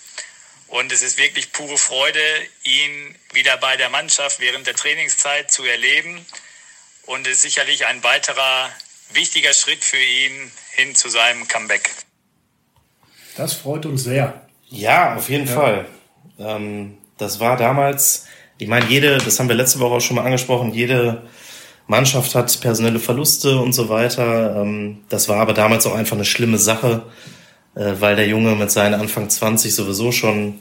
Und 0.67 0.91
es 0.91 1.01
ist 1.01 1.17
wirklich 1.17 1.51
pure 1.51 1.77
Freude, 1.77 2.21
ihn 2.63 3.15
wieder 3.33 3.57
bei 3.57 3.75
der 3.75 3.89
Mannschaft 3.89 4.39
während 4.39 4.67
der 4.67 4.75
Trainingszeit 4.75 5.51
zu 5.51 5.63
erleben. 5.65 6.25
Und 7.05 7.25
es 7.25 7.37
ist 7.37 7.41
sicherlich 7.41 7.87
ein 7.87 8.03
weiterer 8.03 8.71
wichtiger 9.13 9.53
Schritt 9.53 9.83
für 9.83 9.97
ihn 9.97 10.51
hin 10.75 10.95
zu 10.95 11.09
seinem 11.09 11.47
Comeback. 11.47 11.89
Das 13.37 13.53
freut 13.53 13.85
uns 13.85 14.03
sehr. 14.03 14.41
Ja, 14.69 15.15
auf 15.15 15.29
jeden 15.29 15.47
ja. 15.47 15.53
Fall. 15.53 15.85
Ähm, 16.37 16.97
das 17.17 17.39
war 17.39 17.57
damals, 17.57 18.25
ich 18.57 18.67
meine, 18.67 18.85
jede, 18.87 19.17
das 19.17 19.39
haben 19.39 19.49
wir 19.49 19.55
letzte 19.55 19.79
Woche 19.79 19.95
auch 19.95 20.01
schon 20.01 20.15
mal 20.15 20.25
angesprochen, 20.25 20.73
jede 20.73 21.23
Mannschaft 21.87 22.35
hat 22.35 22.61
personelle 22.61 22.99
Verluste 22.99 23.57
und 23.57 23.73
so 23.73 23.89
weiter. 23.89 24.61
Ähm, 24.61 24.99
das 25.09 25.27
war 25.27 25.39
aber 25.39 25.53
damals 25.53 25.87
auch 25.87 25.95
einfach 25.95 26.15
eine 26.15 26.25
schlimme 26.25 26.57
Sache, 26.57 27.03
äh, 27.75 27.93
weil 27.99 28.15
der 28.15 28.27
Junge 28.27 28.55
mit 28.55 28.71
seinen 28.71 28.93
Anfang 28.93 29.29
20 29.29 29.73
sowieso 29.73 30.11
schon 30.11 30.59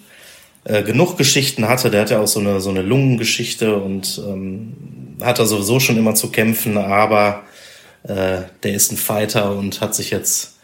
äh, 0.65 0.83
genug 0.83 1.19
Geschichten 1.19 1.69
hatte. 1.69 1.91
Der 1.91 2.03
hatte 2.03 2.15
ja 2.15 2.21
auch 2.21 2.29
so 2.29 2.41
eine, 2.41 2.61
so 2.61 2.71
eine 2.71 2.83
Lungengeschichte 2.83 3.77
und 3.77 4.21
ähm, 4.27 5.17
hat 5.23 5.39
da 5.39 5.47
sowieso 5.47 5.81
schon 5.81 5.99
immer 5.99 6.15
zu 6.15 6.31
kämpfen, 6.31 6.79
aber 6.79 7.43
äh, 8.05 8.43
der 8.63 8.75
ist 8.75 8.93
ein 8.93 8.97
Fighter 8.97 9.57
und 9.57 9.81
hat 9.81 9.95
sich 9.95 10.11
jetzt 10.11 10.59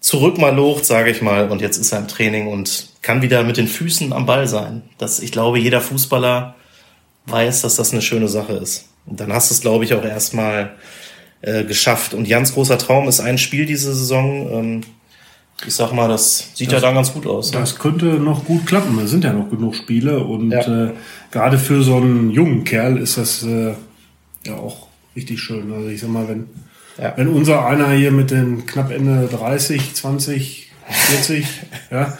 zurück 0.00 0.38
mal 0.38 0.54
locht, 0.54 0.84
sage 0.84 1.10
ich 1.10 1.22
mal, 1.22 1.50
und 1.50 1.62
jetzt 1.62 1.78
ist 1.78 1.92
er 1.92 2.00
im 2.00 2.08
Training 2.08 2.46
und 2.46 2.88
kann 3.00 3.22
wieder 3.22 3.42
mit 3.42 3.56
den 3.56 3.68
Füßen 3.68 4.12
am 4.12 4.26
Ball 4.26 4.46
sein. 4.46 4.82
Das, 4.98 5.20
ich 5.20 5.32
glaube, 5.32 5.58
jeder 5.58 5.80
Fußballer 5.80 6.54
weiß, 7.26 7.62
dass 7.62 7.76
das 7.76 7.92
eine 7.92 8.02
schöne 8.02 8.28
Sache 8.28 8.52
ist. 8.52 8.88
Und 9.06 9.20
dann 9.20 9.32
hast 9.32 9.50
du 9.50 9.54
es, 9.54 9.60
glaube 9.60 9.84
ich, 9.84 9.94
auch 9.94 10.04
erstmal 10.04 10.74
äh, 11.40 11.64
geschafft. 11.64 12.14
Und 12.14 12.26
Jans 12.26 12.54
großer 12.54 12.78
Traum 12.78 13.08
ist 13.08 13.20
ein 13.20 13.38
Spiel 13.38 13.66
diese 13.66 13.94
Saison. 13.94 14.50
Ähm, 14.52 14.80
ich 15.66 15.74
sag 15.74 15.92
mal, 15.92 16.08
das 16.08 16.50
sieht 16.54 16.68
das, 16.68 16.82
ja 16.82 16.88
dann 16.88 16.96
ganz 16.96 17.12
gut 17.12 17.26
aus. 17.26 17.52
Ne? 17.52 17.60
Das 17.60 17.74
ne? 17.74 17.78
könnte 17.80 18.06
noch 18.06 18.44
gut 18.44 18.66
klappen. 18.66 18.98
Es 18.98 19.10
sind 19.10 19.24
ja 19.24 19.32
noch 19.32 19.50
genug 19.50 19.74
Spiele 19.74 20.22
und 20.24 20.50
ja. 20.50 20.86
äh, 20.86 20.90
gerade 21.30 21.58
für 21.58 21.82
so 21.82 21.96
einen 21.96 22.30
jungen 22.30 22.64
Kerl 22.64 22.98
ist 22.98 23.18
das 23.18 23.42
äh, 23.42 23.74
ja 24.44 24.54
auch 24.54 24.88
richtig 25.16 25.40
schön. 25.40 25.72
Also 25.72 25.88
ich 25.88 26.00
sag 26.00 26.10
mal, 26.10 26.28
wenn, 26.28 26.46
ja. 26.98 27.12
wenn 27.16 27.28
unser 27.28 27.66
einer 27.66 27.90
hier 27.92 28.10
mit 28.10 28.30
den 28.30 28.66
knapp 28.66 28.90
Ende 28.90 29.28
30, 29.28 29.94
20, 29.94 30.70
40, 30.88 31.46
ja, 31.90 32.18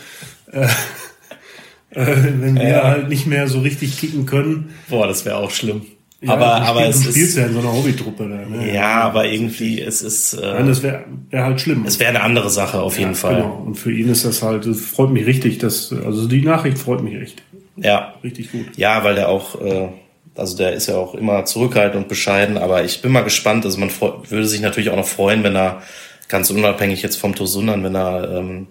äh, 0.52 0.66
äh, 1.90 2.06
wenn 2.40 2.56
wir 2.56 2.68
ja. 2.68 2.82
halt 2.84 3.08
nicht 3.08 3.26
mehr 3.26 3.48
so 3.48 3.60
richtig 3.60 3.98
kicken 3.98 4.26
können. 4.26 4.74
Boah, 4.88 5.06
das 5.06 5.24
wäre 5.24 5.36
auch 5.36 5.50
schlimm. 5.50 5.82
Ja, 6.20 6.32
aber 6.32 6.62
aber 6.62 6.86
es 6.86 7.02
du 7.02 7.10
spielst 7.10 7.30
ist 7.30 7.36
ja 7.36 7.46
in 7.46 7.52
so 7.52 7.58
einer 7.58 7.72
Hobbytruppe 7.72 8.26
da. 8.26 8.56
Ne? 8.56 8.72
ja, 8.72 9.02
aber 9.02 9.26
irgendwie 9.26 9.82
es 9.82 10.00
ist 10.00 10.32
äh, 10.32 10.54
Nein, 10.54 10.68
das 10.68 10.82
wäre 10.82 11.04
wär 11.28 11.44
halt 11.44 11.60
schlimm. 11.60 11.84
es 11.86 12.00
wäre 12.00 12.10
eine 12.10 12.22
andere 12.22 12.48
Sache 12.48 12.80
auf 12.80 12.98
jeden 12.98 13.14
Fall. 13.14 13.42
Genau. 13.42 13.62
Und 13.66 13.74
für 13.74 13.92
ihn 13.92 14.08
ist 14.08 14.24
das 14.24 14.42
halt, 14.42 14.64
es 14.64 14.80
freut 14.80 15.10
mich 15.10 15.26
richtig, 15.26 15.58
dass, 15.58 15.92
also 15.92 16.26
die 16.26 16.40
Nachricht 16.40 16.78
freut 16.78 17.02
mich 17.02 17.14
echt. 17.14 17.42
Ja, 17.76 18.14
Richtig 18.22 18.52
gut. 18.52 18.66
Ja, 18.76 19.04
weil 19.04 19.16
der 19.16 19.28
auch, 19.28 19.60
äh, 19.60 19.88
also 20.36 20.56
der 20.56 20.72
ist 20.72 20.88
ja 20.88 20.96
auch 20.96 21.14
immer 21.14 21.44
zurückhaltend 21.44 22.02
und 22.02 22.08
bescheiden, 22.08 22.58
aber 22.58 22.84
ich 22.84 23.02
bin 23.02 23.12
mal 23.12 23.22
gespannt. 23.22 23.64
Also 23.64 23.78
man 23.78 23.90
würde 24.00 24.46
sich 24.46 24.60
natürlich 24.60 24.90
auch 24.90 24.96
noch 24.96 25.06
freuen, 25.06 25.44
wenn 25.44 25.56
er 25.56 25.82
ganz 26.28 26.50
unabhängig 26.50 27.02
jetzt 27.02 27.16
vom 27.16 27.34
Tosundan, 27.34 27.84
wenn 27.84 27.94
er 27.94 28.38
ähm, 28.38 28.66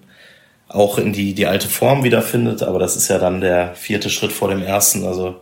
auch 0.67 0.97
in 0.97 1.13
die, 1.13 1.33
die 1.33 1.45
alte 1.45 1.67
Form 1.67 2.03
wiederfindet, 2.03 2.63
aber 2.63 2.79
das 2.79 2.95
ist 2.95 3.07
ja 3.07 3.19
dann 3.19 3.41
der 3.41 3.75
vierte 3.75 4.09
Schritt 4.09 4.31
vor 4.31 4.49
dem 4.49 4.63
ersten. 4.63 5.05
Also 5.05 5.39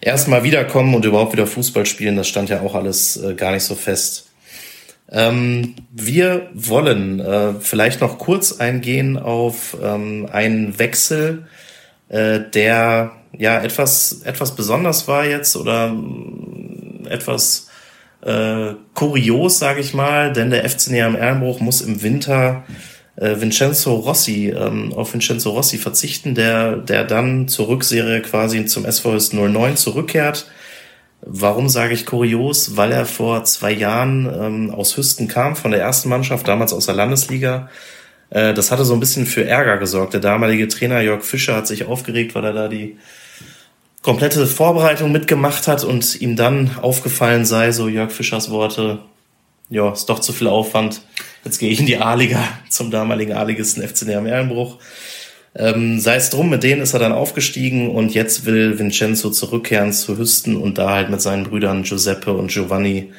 erstmal 0.00 0.42
wiederkommen 0.42 0.94
und 0.94 1.04
überhaupt 1.04 1.32
wieder 1.32 1.46
Fußball 1.46 1.86
spielen, 1.86 2.16
das 2.16 2.28
stand 2.28 2.48
ja 2.50 2.60
auch 2.60 2.74
alles 2.74 3.16
äh, 3.16 3.34
gar 3.34 3.52
nicht 3.52 3.64
so 3.64 3.74
fest. 3.74 4.30
Ähm, 5.10 5.76
wir 5.92 6.48
wollen 6.54 7.20
äh, 7.20 7.54
vielleicht 7.60 8.00
noch 8.00 8.18
kurz 8.18 8.58
eingehen 8.58 9.16
auf 9.18 9.76
ähm, 9.82 10.28
einen 10.32 10.78
Wechsel, 10.78 11.46
äh, 12.08 12.40
der 12.40 13.12
ja 13.38 13.60
etwas 13.60 14.22
etwas 14.24 14.54
besonders 14.54 15.08
war 15.08 15.24
jetzt 15.24 15.56
oder 15.56 15.88
mm, 15.88 17.06
etwas 17.08 17.68
äh, 18.22 18.74
kurios, 18.94 19.58
sage 19.58 19.80
ich 19.80 19.94
mal, 19.94 20.32
denn 20.32 20.50
der 20.50 20.68
FC 20.68 20.90
Neam 20.90 21.14
Erlenbruch 21.14 21.60
muss 21.60 21.80
im 21.80 22.02
Winter 22.02 22.64
äh, 23.16 23.40
Vincenzo 23.40 23.94
Rossi 23.94 24.48
ähm, 24.48 24.92
auf 24.94 25.12
Vincenzo 25.12 25.50
Rossi 25.50 25.78
verzichten, 25.78 26.34
der 26.34 26.76
der 26.76 27.04
dann 27.04 27.48
zur 27.48 27.68
Rückserie 27.68 28.22
quasi 28.22 28.66
zum 28.66 28.90
SVS 28.90 29.32
09 29.32 29.76
zurückkehrt. 29.76 30.46
Warum 31.26 31.70
sage 31.70 31.94
ich 31.94 32.04
kurios? 32.04 32.76
Weil 32.76 32.92
er 32.92 33.06
vor 33.06 33.44
zwei 33.44 33.72
Jahren 33.72 34.26
ähm, 34.26 34.70
aus 34.70 34.96
Hüsten 34.96 35.26
kam, 35.26 35.56
von 35.56 35.70
der 35.70 35.80
ersten 35.80 36.10
Mannschaft, 36.10 36.46
damals 36.46 36.72
aus 36.74 36.86
der 36.86 36.94
Landesliga. 36.94 37.70
Äh, 38.30 38.52
das 38.52 38.70
hatte 38.70 38.84
so 38.84 38.94
ein 38.94 39.00
bisschen 39.00 39.24
für 39.24 39.46
Ärger 39.46 39.78
gesorgt. 39.78 40.12
Der 40.12 40.20
damalige 40.20 40.68
Trainer 40.68 41.00
Jörg 41.00 41.22
Fischer 41.22 41.56
hat 41.56 41.66
sich 41.66 41.86
aufgeregt, 41.86 42.34
weil 42.34 42.44
er 42.44 42.52
da 42.52 42.68
die 42.68 42.98
komplette 44.04 44.46
Vorbereitung 44.46 45.10
mitgemacht 45.12 45.66
hat 45.66 45.82
und 45.82 46.20
ihm 46.20 46.36
dann 46.36 46.76
aufgefallen 46.82 47.46
sei, 47.46 47.72
so 47.72 47.88
Jörg 47.88 48.12
Fischers 48.12 48.50
Worte, 48.50 48.98
ja, 49.70 49.90
ist 49.90 50.06
doch 50.10 50.18
zu 50.18 50.34
viel 50.34 50.46
Aufwand. 50.46 51.00
Jetzt 51.42 51.58
gehe 51.58 51.70
ich 51.70 51.80
in 51.80 51.86
die 51.86 51.96
A-Liga 51.96 52.38
zum 52.68 52.90
damaligen 52.90 53.32
A-Ligisten 53.32 53.82
FC 53.82 54.02
Neam 54.02 54.26
Erlenbruch. 54.26 54.76
Ähm, 55.56 56.00
sei 56.00 56.16
es 56.16 56.28
drum, 56.28 56.50
mit 56.50 56.62
denen 56.62 56.82
ist 56.82 56.92
er 56.92 56.98
dann 56.98 57.12
aufgestiegen 57.12 57.88
und 57.88 58.12
jetzt 58.12 58.44
will 58.44 58.78
Vincenzo 58.78 59.30
zurückkehren 59.30 59.92
zu 59.94 60.18
Hüsten 60.18 60.56
und 60.56 60.76
da 60.76 60.90
halt 60.90 61.08
mit 61.08 61.22
seinen 61.22 61.44
Brüdern 61.44 61.84
Giuseppe 61.84 62.34
und 62.34 62.50
Giovanni 62.50 63.10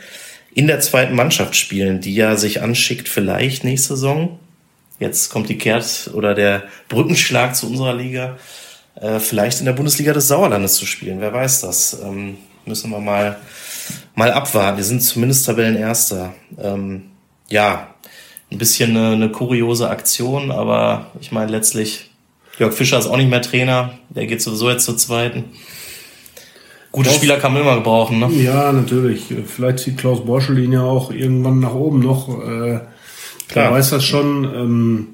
in 0.54 0.68
der 0.68 0.82
zweiten 0.82 1.16
Mannschaft 1.16 1.56
spielen, 1.56 2.00
die 2.00 2.14
ja 2.14 2.36
sich 2.36 2.62
anschickt, 2.62 3.10
vielleicht 3.10 3.64
nächste 3.64 3.96
Saison. 3.96 4.38
Jetzt 5.00 5.30
kommt 5.30 5.50
die 5.50 5.58
Kehrt 5.58 6.12
oder 6.14 6.36
der 6.36 6.64
Brückenschlag 6.90 7.56
zu 7.56 7.68
unserer 7.68 7.96
Liga, 7.96 8.38
äh, 8.96 9.20
vielleicht 9.20 9.60
in 9.60 9.66
der 9.66 9.74
Bundesliga 9.74 10.14
des 10.14 10.28
Sauerlandes 10.28 10.76
zu 10.76 10.86
spielen. 10.86 11.20
Wer 11.20 11.34
weiß 11.34 11.62
das? 11.62 11.98
Ähm, 12.04 12.38
müssen 12.66 12.92
wir 12.92 13.00
mal, 13.00 13.38
mal 14.16 14.32
abwarten. 14.32 14.78
Wir 14.78 14.84
sind 14.84 15.02
zumindest 15.02 15.46
Tabellenerster. 15.46 16.34
Ähm, 16.58 17.04
ja, 17.50 17.96
ein 18.52 18.58
bisschen 18.58 18.92
eine, 18.92 19.14
eine 19.14 19.30
kuriose 19.30 19.90
Aktion, 19.90 20.52
aber 20.52 21.08
ich 21.20 21.32
meine 21.32 21.52
letztlich, 21.52 22.12
Jörg 22.58 22.74
Fischer 22.74 22.98
ist 22.98 23.08
auch 23.08 23.18
nicht 23.18 23.30
mehr 23.30 23.42
Trainer, 23.42 23.98
der 24.10 24.28
geht 24.28 24.42
sowieso 24.42 24.70
jetzt 24.70 24.86
zur 24.86 24.98
zweiten. 24.98 25.46
Gute 26.92 27.10
Doch. 27.10 27.18
Spieler 27.18 27.38
kann 27.38 27.52
man 27.52 27.62
immer 27.62 27.76
gebrauchen, 27.76 28.20
ne? 28.20 28.30
Ja, 28.32 28.72
natürlich. 28.72 29.26
Vielleicht 29.46 29.80
zieht 29.80 29.98
Klaus 29.98 30.24
Borschel 30.24 30.58
ihn 30.60 30.72
ja 30.72 30.84
auch 30.84 31.12
irgendwann 31.12 31.60
nach 31.60 31.74
oben 31.74 32.00
noch. 32.00 32.30
Äh, 32.30 32.46
Klar. 32.48 32.88
Klar. 33.50 33.72
weiß 33.74 33.90
das 33.90 34.06
schon. 34.06 34.46
Ähm, 34.46 35.08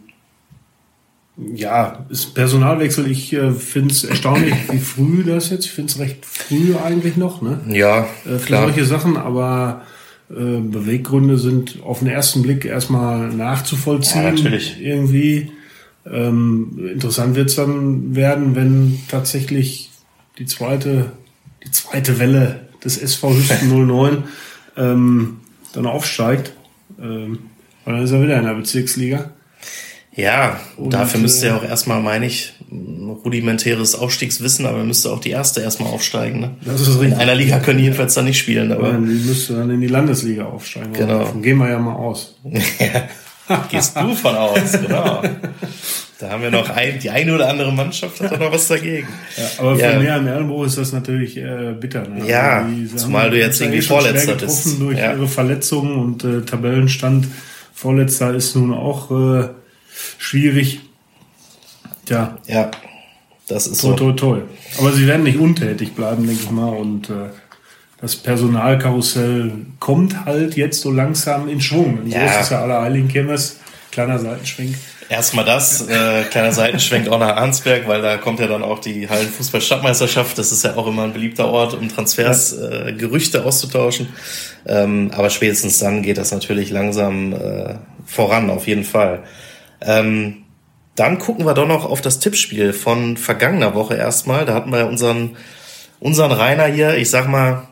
ja, 1.37 2.05
ist 2.09 2.33
Personalwechsel. 2.35 3.09
Ich 3.09 3.33
äh, 3.33 3.51
finde 3.51 3.93
es 3.93 4.03
erstaunlich, 4.03 4.53
wie 4.69 4.79
früh 4.79 5.23
das 5.23 5.49
jetzt. 5.49 5.65
Ich 5.65 5.71
finde 5.71 5.91
es 5.91 5.99
recht 5.99 6.25
früh 6.25 6.75
eigentlich 6.75 7.17
noch, 7.17 7.41
ne? 7.41 7.59
Ja, 7.67 8.07
Äh, 8.25 8.37
für 8.37 8.45
klar. 8.45 8.63
solche 8.65 8.85
Sachen, 8.85 9.17
aber 9.17 9.83
äh, 10.29 10.33
Beweggründe 10.59 11.37
sind 11.37 11.81
auf 11.83 11.99
den 11.99 12.09
ersten 12.09 12.41
Blick 12.41 12.65
erstmal 12.65 13.29
nachzuvollziehen. 13.29 14.23
Ja, 14.23 14.31
natürlich. 14.31 14.77
Irgendwie. 14.81 15.51
Ähm, 16.05 16.89
interessant 16.93 17.35
wird 17.35 17.49
es 17.49 17.55
dann 17.55 18.15
werden, 18.15 18.55
wenn 18.55 18.99
tatsächlich 19.07 19.91
die 20.39 20.45
zweite, 20.47 21.11
die 21.65 21.71
zweite 21.71 22.17
Welle 22.19 22.67
des 22.83 22.97
SV 22.97 23.35
Hüsten 23.35 23.69
09 23.87 24.23
ähm, 24.77 25.37
dann 25.73 25.85
aufsteigt. 25.85 26.53
Ähm, 26.99 27.39
weil 27.85 27.95
dann 27.95 28.03
ist 28.03 28.11
er 28.11 28.21
wieder 28.23 28.37
in 28.39 28.45
der 28.45 28.53
Bezirksliga. 28.55 29.31
Ja, 30.13 30.59
Und, 30.75 30.93
dafür 30.93 31.19
müsste 31.21 31.45
äh, 31.45 31.49
ja 31.49 31.57
auch 31.57 31.63
erstmal, 31.63 32.01
meine 32.01 32.25
ich, 32.25 32.53
rudimentäres 33.23 33.95
Aufstiegswissen, 33.95 34.65
aber 34.65 34.83
müsste 34.83 35.09
auch 35.11 35.19
die 35.19 35.29
erste 35.29 35.61
erstmal 35.61 35.89
aufsteigen. 35.91 36.39
Ne? 36.41 36.51
Das 36.65 36.81
ist 36.81 36.87
In 36.95 36.99
richtig. 36.99 37.19
einer 37.19 37.35
Liga 37.35 37.59
können 37.59 37.77
die 37.77 37.85
jedenfalls 37.85 38.13
dann 38.13 38.25
nicht 38.25 38.37
spielen, 38.39 38.71
aber 38.73 38.91
Die 38.93 38.97
müsste 38.99 39.53
dann 39.55 39.69
in 39.69 39.79
die 39.79 39.87
Landesliga 39.87 40.45
aufsteigen. 40.45 40.93
Genau. 40.93 41.19
Davon 41.19 41.41
gehen 41.41 41.57
wir 41.57 41.69
ja 41.69 41.79
mal 41.79 41.95
aus. 41.95 42.35
gehst 43.69 43.95
du 43.97 44.13
von 44.15 44.35
aus, 44.35 44.71
genau. 44.73 45.21
Da 46.19 46.29
haben 46.29 46.43
wir 46.43 46.51
noch 46.51 46.69
ein, 46.69 46.99
die 46.99 47.09
eine 47.09 47.33
oder 47.33 47.49
andere 47.49 47.71
Mannschaft 47.73 48.21
hat 48.21 48.31
da 48.33 48.37
noch 48.37 48.51
was 48.51 48.67
dagegen. 48.67 49.07
Ja, 49.37 49.43
aber 49.59 49.75
für 49.75 49.81
Ja. 49.81 50.19
mehr 50.19 50.37
im 50.37 50.51
ist 50.63 50.77
das 50.77 50.91
natürlich 50.93 51.37
äh, 51.37 51.73
bitter. 51.79 52.07
Ne? 52.07 52.27
Ja, 52.27 52.65
Also 52.65 52.97
zumal 52.97 53.29
du 53.31 53.39
jetzt 53.39 53.59
irgendwie 53.59 53.81
Vorletzter 53.81 54.35
bist. 54.35 54.79
durch 54.79 54.99
Ja. 54.99 55.13
ihre 55.13 55.27
Verletzungen 55.27 55.95
und 55.95 56.23
äh, 56.23 56.41
Tabellenstand. 56.41 57.27
Vorletzter 57.73 58.33
ist 58.35 58.55
nun 58.55 58.73
auch 58.73 59.09
äh, 59.09 59.47
schwierig. 60.21 60.79
Tja, 62.05 62.37
Ja, 62.47 62.71
das 63.47 63.67
ist 63.67 63.81
toi, 63.81 63.89
so. 63.89 63.95
toi, 63.95 64.11
toi. 64.13 64.39
Aber 64.77 64.91
sie 64.91 65.07
werden 65.07 65.23
nicht 65.23 65.37
untätig 65.39 65.93
bleiben, 65.93 66.25
denke 66.25 66.43
ich 66.43 66.51
mal. 66.51 66.69
Und 66.69 67.09
äh, 67.09 67.29
das 67.99 68.15
Personalkarussell 68.15 69.51
kommt 69.79 70.25
halt 70.25 70.55
jetzt 70.55 70.81
so 70.81 70.91
langsam 70.91 71.49
in 71.49 71.59
Schwung. 71.59 71.99
Und 71.99 72.07
Ja. 72.07 72.19
So 72.19 72.25
ist 72.25 72.41
es 72.43 72.49
ja 72.49 72.61
aller 72.61 72.81
Heiligen 72.81 73.07
Kirmes. 73.07 73.57
Kleiner 73.91 74.19
Seitenschwenk. 74.19 74.75
Erstmal 75.09 75.43
das, 75.43 75.85
äh, 75.89 76.23
kleiner 76.31 76.53
Seitenschwenk 76.53 77.09
auch 77.09 77.19
nach 77.19 77.35
Arnsberg, 77.35 77.85
weil 77.87 78.01
da 78.01 78.15
kommt 78.15 78.39
ja 78.39 78.47
dann 78.47 78.63
auch 78.63 78.79
die 78.79 79.09
Hallenfußball-Stadtmeisterschaft. 79.09 80.37
Das 80.37 80.53
ist 80.53 80.63
ja 80.63 80.77
auch 80.77 80.87
immer 80.87 81.03
ein 81.03 81.11
beliebter 81.11 81.49
Ort, 81.49 81.73
um 81.73 81.89
Transfers, 81.89 82.53
äh, 82.53 82.93
Gerüchte 82.97 83.43
auszutauschen. 83.43 84.07
Ähm, 84.65 85.11
aber 85.13 85.29
spätestens 85.29 85.79
dann 85.79 86.01
geht 86.01 86.17
das 86.17 86.31
natürlich 86.31 86.69
langsam 86.69 87.33
äh, 87.33 87.75
voran, 88.05 88.49
auf 88.49 88.67
jeden 88.67 88.85
Fall. 88.85 89.23
Ähm, 89.81 90.43
dann 90.95 91.17
gucken 91.19 91.45
wir 91.45 91.53
doch 91.53 91.67
noch 91.67 91.85
auf 91.85 92.01
das 92.01 92.19
Tippspiel 92.19 92.73
von 92.73 93.17
vergangener 93.17 93.73
Woche 93.73 93.95
erstmal. 93.95 94.45
Da 94.45 94.53
hatten 94.53 94.71
wir 94.71 94.87
unseren, 94.87 95.37
unseren 95.99 96.31
Rainer 96.31 96.65
hier, 96.65 96.97
ich 96.97 97.09
sag 97.09 97.27
mal, 97.27 97.67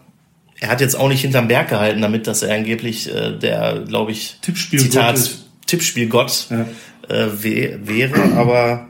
er 0.59 0.69
hat 0.69 0.81
jetzt 0.81 0.95
auch 0.95 1.07
nicht 1.09 1.21
hinterm 1.21 1.47
Berg 1.47 1.69
gehalten 1.69 2.01
damit, 2.01 2.27
dass 2.27 2.41
er 2.41 2.55
angeblich 2.55 3.13
äh, 3.13 3.31
der, 3.37 3.83
glaube 3.87 4.11
ich, 4.11 4.37
Tippspielgott 4.41 4.91
Zitat. 5.17 5.31
Tippspielgott 5.67 6.47
Ja. 6.49 6.65
äh, 7.15 7.27
wäre, 7.43 8.33
aber 8.35 8.87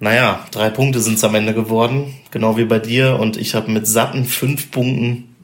naja, 0.00 0.46
drei 0.52 0.70
Punkte 0.70 1.00
sind 1.00 1.14
es 1.14 1.24
am 1.24 1.34
Ende 1.34 1.54
geworden, 1.54 2.14
genau 2.30 2.56
wie 2.56 2.64
bei 2.64 2.78
dir. 2.78 3.18
Und 3.18 3.36
ich 3.36 3.54
habe 3.54 3.70
mit 3.70 3.86
satten 3.86 4.24
fünf 4.26 4.70
Punkten 4.70 5.34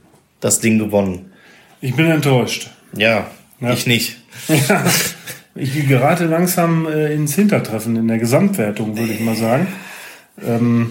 das 0.41 0.61
Ding 0.61 0.79
gewonnen. 0.79 1.33
Ich 1.81 1.95
bin 1.97 2.07
enttäuscht. 2.11 2.69
Ja, 2.97 3.29
Ja. 3.61 3.73
ich 3.73 3.87
nicht. 3.87 4.17
Ja, 4.49 4.85
ich 5.55 5.89
gerate 5.89 6.27
langsam 6.27 6.87
äh, 6.87 7.13
ins 7.13 7.35
Hintertreffen 7.35 7.97
in 7.97 8.09
der 8.09 8.19
Gesamtwertung, 8.19 8.97
würde 8.97 9.13
ich 9.13 9.21
mal 9.21 9.37
sagen. 9.37 9.69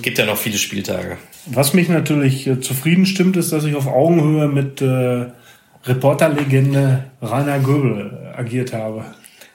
Gibt 0.02 0.18
ja 0.18 0.26
noch 0.26 0.38
viele 0.38 0.58
Spieltage. 0.58 1.18
Was 1.46 1.74
mich 1.74 1.90
natürlich 1.90 2.48
äh, 2.48 2.62
zufrieden 2.62 3.06
stimmt, 3.06 3.36
ist, 3.36 3.52
dass 3.52 3.66
ich 3.66 3.76
auf 3.76 3.88
Augenhöhe 3.88 4.48
mit 4.48 4.82
äh, 4.82 5.26
Reporterlegende 5.86 7.06
Rainer 7.22 7.60
Göbel 7.60 8.34
äh, 8.34 8.40
agiert 8.40 8.74
habe. 8.74 9.04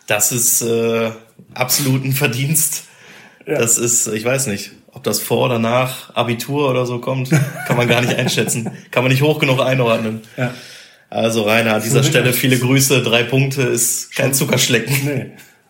Das 0.07 0.33
ist 0.33 0.63
äh, 0.63 1.11
absolut 1.55 2.05
ein 2.05 2.13
Verdienst. 2.13 2.85
Das 3.47 3.79
ist, 3.79 4.09
ich 4.09 4.25
weiß 4.25 4.49
nicht, 4.49 4.73
ob 4.93 5.05
das 5.05 5.21
vor 5.21 5.47
oder 5.47 5.59
nach 5.59 6.15
Abitur 6.15 6.69
oder 6.69 6.85
so 6.85 6.99
kommt, 6.99 7.31
kann 7.31 7.77
man 7.77 7.89
gar 7.89 8.03
nicht 8.03 8.15
einschätzen. 8.15 8.71
Kann 8.91 9.03
man 9.03 9.11
nicht 9.11 9.23
hoch 9.23 9.39
genug 9.39 9.61
einordnen. 9.61 10.21
Ja. 10.37 10.53
Also 11.11 11.43
Rainer, 11.43 11.75
an 11.77 11.83
dieser 11.83 12.03
Stelle 12.03 12.33
viele 12.33 12.59
Grüße. 12.59 13.03
Drei 13.03 13.23
Punkte 13.23 13.63
ist 13.63 14.15
kein 14.15 14.35
Zuckerschlecken. 14.35 14.95
Nee. 15.05 15.27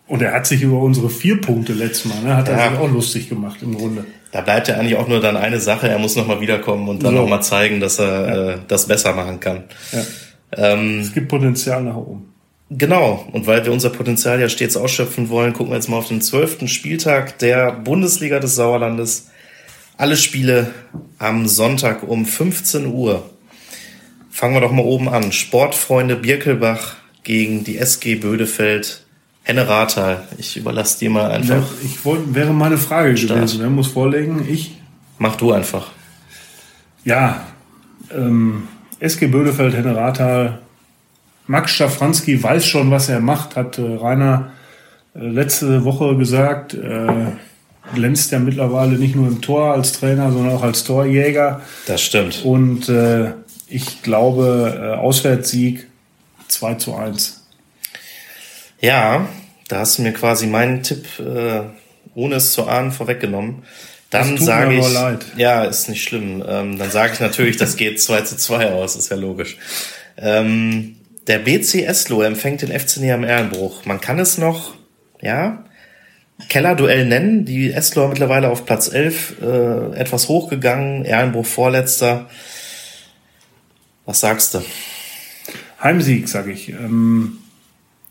Und 0.07 0.21
er 0.21 0.33
hat 0.33 0.47
sich 0.47 0.61
über 0.63 0.79
unsere 0.79 1.09
vier 1.09 1.39
Punkte 1.39 1.73
letztes 1.73 2.05
Mal, 2.05 2.21
ne, 2.23 2.35
hat 2.35 2.47
er 2.49 2.57
Ja. 2.57 2.69
sich 2.71 2.79
auch 2.79 2.91
lustig 2.91 3.29
gemacht 3.29 3.59
im 3.61 3.75
Grunde. 3.77 4.05
Da 4.31 4.41
bleibt 4.41 4.67
ja 4.67 4.75
eigentlich 4.75 4.97
auch 4.97 5.07
nur 5.07 5.21
dann 5.21 5.37
eine 5.37 5.59
Sache, 5.59 5.87
er 5.87 5.99
muss 5.99 6.15
nochmal 6.15 6.41
wiederkommen 6.41 6.87
und 6.89 7.03
dann 7.03 7.15
So. 7.15 7.21
nochmal 7.21 7.41
zeigen, 7.43 7.79
dass 7.79 7.99
er 7.99 8.53
äh, 8.53 8.57
das 8.67 8.87
besser 8.87 9.13
machen 9.13 9.39
kann. 9.39 9.63
Ja. 9.91 10.73
Ähm, 10.73 10.99
Es 10.99 11.13
gibt 11.13 11.27
Potenzial 11.27 11.83
nach 11.83 11.95
oben. 11.95 12.33
genau, 12.71 13.27
und 13.33 13.45
weil 13.47 13.63
wir 13.65 13.71
unser 13.71 13.91
Potenzial 13.91 14.39
ja 14.41 14.49
stets 14.49 14.75
ausschöpfen 14.77 15.29
wollen, 15.29 15.53
gucken 15.53 15.71
wir 15.71 15.75
jetzt 15.75 15.89
mal 15.89 15.97
auf 15.97 16.07
den 16.07 16.21
zwölften 16.21 16.67
Spieltag 16.67 17.37
der 17.39 17.71
Bundesliga 17.71 18.39
des 18.39 18.55
Sauerlandes. 18.55 19.27
Alle 19.97 20.17
Spiele 20.17 20.71
am 21.19 21.47
Sonntag 21.47 22.01
um 22.01 22.25
15 22.25 22.87
Uhr. 22.87 23.29
Fangen 24.39 24.53
wir 24.53 24.61
doch 24.61 24.71
mal 24.71 24.85
oben 24.85 25.09
an. 25.09 25.33
Sportfreunde 25.33 26.15
Birkelbach 26.15 26.95
gegen 27.25 27.65
die 27.65 27.77
SG 27.77 28.15
Bödefeld. 28.15 29.03
Henne 29.43 29.67
Rathal. 29.67 30.23
Ich 30.37 30.55
überlasse 30.55 30.97
dir 30.97 31.09
mal 31.09 31.29
einfach. 31.29 31.67
Ich 31.83 32.05
wollte, 32.05 32.33
wäre 32.33 32.53
meine 32.53 32.77
Frage 32.77 33.17
Start. 33.17 33.37
gewesen. 33.37 33.59
Wer 33.59 33.69
muss 33.69 33.87
vorlegen? 33.87 34.47
Ich? 34.49 34.77
Mach 35.17 35.35
du 35.35 35.51
einfach. 35.51 35.91
Ja, 37.03 37.47
ähm, 38.15 38.69
SG 39.01 39.27
Bödefeld, 39.27 39.75
Henne 39.75 39.93
Rathal. 39.93 40.59
Max 41.47 41.71
Schafranski 41.71 42.41
weiß 42.41 42.65
schon, 42.65 42.91
was 42.91 43.09
er 43.09 43.19
macht, 43.19 43.57
hat 43.57 43.77
äh, 43.77 43.81
Rainer 43.81 44.53
äh, 45.15 45.19
letzte 45.19 45.83
Woche 45.83 46.15
gesagt. 46.15 46.75
Äh, 46.75 47.33
glänzt 47.93 48.31
ja 48.31 48.39
mittlerweile 48.39 48.97
nicht 48.97 49.17
nur 49.17 49.27
im 49.27 49.41
Tor 49.41 49.73
als 49.73 49.91
Trainer, 49.91 50.31
sondern 50.31 50.55
auch 50.55 50.63
als 50.63 50.85
Torjäger. 50.85 51.59
Das 51.87 52.01
stimmt. 52.01 52.45
Und 52.45 52.87
äh, 52.87 53.31
ich 53.69 54.01
glaube, 54.01 54.79
äh, 54.81 54.99
Auswärtssieg 54.99 55.87
2 56.47 56.75
zu 56.75 56.95
1. 56.95 57.45
Ja, 58.81 59.27
da 59.67 59.79
hast 59.79 59.97
du 59.97 60.01
mir 60.01 60.13
quasi 60.13 60.47
meinen 60.47 60.83
Tipp, 60.83 61.05
äh, 61.19 61.61
ohne 62.15 62.35
es 62.35 62.53
zu 62.53 62.67
ahnen, 62.67 62.91
vorweggenommen. 62.91 63.63
Dann 64.09 64.37
sage 64.37 64.75
ich, 64.75 64.93
leid. 64.93 65.25
ja, 65.37 65.63
ist 65.65 65.87
nicht 65.87 66.03
schlimm. 66.03 66.43
Ähm, 66.47 66.79
dann 66.79 66.89
sage 66.89 67.13
ich 67.13 67.19
natürlich, 67.19 67.57
das 67.57 67.75
geht 67.75 68.01
2 68.01 68.21
zu 68.21 68.37
2 68.37 68.71
aus, 68.71 68.95
ist 68.95 69.09
ja 69.09 69.17
logisch. 69.17 69.57
Ähm, 70.17 70.95
der 71.27 71.39
BC 71.39 71.85
Eslo 71.85 72.21
empfängt 72.23 72.63
den 72.63 72.77
FC 72.77 73.11
am 73.11 73.23
Ehrenbruch. 73.23 73.85
Man 73.85 74.01
kann 74.01 74.17
es 74.17 74.37
noch, 74.39 74.73
ja, 75.21 75.63
Kellerduell 76.47 77.05
nennen. 77.05 77.45
Die 77.45 77.71
Eslo 77.71 78.07
mittlerweile 78.07 78.49
auf 78.49 78.65
Platz 78.65 78.91
11 78.91 79.41
äh, 79.41 79.99
etwas 79.99 80.29
hochgegangen. 80.29 81.03
Ehrenbruch 81.03 81.45
vorletzter. 81.45 82.29
Was 84.09 84.21
sagst 84.21 84.55
du? 84.55 84.63
Heimsieg, 85.83 86.27
sage 86.27 86.51
ich. 86.51 86.69
Ähm, 86.69 87.37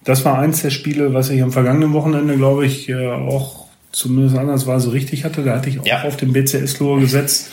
das 0.05 0.25
war 0.25 0.39
eins 0.39 0.63
der 0.63 0.71
Spiele, 0.71 1.13
was 1.13 1.29
ich 1.29 1.43
am 1.43 1.51
vergangenen 1.51 1.93
Wochenende, 1.93 2.37
glaube 2.37 2.67
ich, 2.67 2.89
äh, 2.89 3.09
auch 3.09 3.67
zumindest 3.91 4.39
andersweise 4.39 4.93
richtig 4.93 5.25
hatte. 5.25 5.43
Da 5.43 5.57
hatte 5.57 5.71
ich 5.71 5.81
auch 5.81 5.87
ja. 5.87 6.05
auf 6.05 6.17
den 6.17 6.33
BCS 6.33 6.79
Lohr 6.79 7.01
gesetzt. 7.01 7.51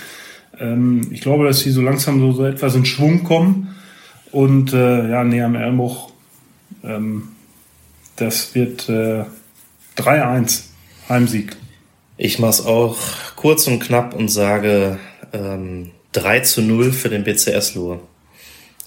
Ähm, 0.60 1.08
ich 1.10 1.22
glaube, 1.22 1.46
dass 1.46 1.62
sie 1.62 1.72
so 1.72 1.82
langsam 1.82 2.20
so, 2.20 2.34
so 2.34 2.46
etwas 2.46 2.76
in 2.76 2.86
Schwung 2.86 3.24
kommen. 3.24 3.76
Und 4.32 4.74
äh, 4.74 5.10
ja, 5.10 5.24
näher 5.24 5.48
am 5.48 5.56
Elmbuch, 5.56 6.12
ähm, 6.84 7.30
das 8.16 8.54
wird 8.54 8.88
äh, 8.90 9.24
3-1 9.98 10.66
Heimsieg. 11.10 11.58
Ich 12.18 12.38
mache 12.38 12.52
es 12.52 12.64
auch 12.64 12.96
kurz 13.38 13.66
und 13.66 13.80
knapp 13.80 14.14
und 14.14 14.28
sage 14.28 15.00
ähm, 15.34 15.90
3 16.12 16.42
zu 16.42 16.62
0 16.62 16.92
für 16.92 17.10
den 17.10 17.24
BCS 17.24 17.74
Lohr. 17.74 18.02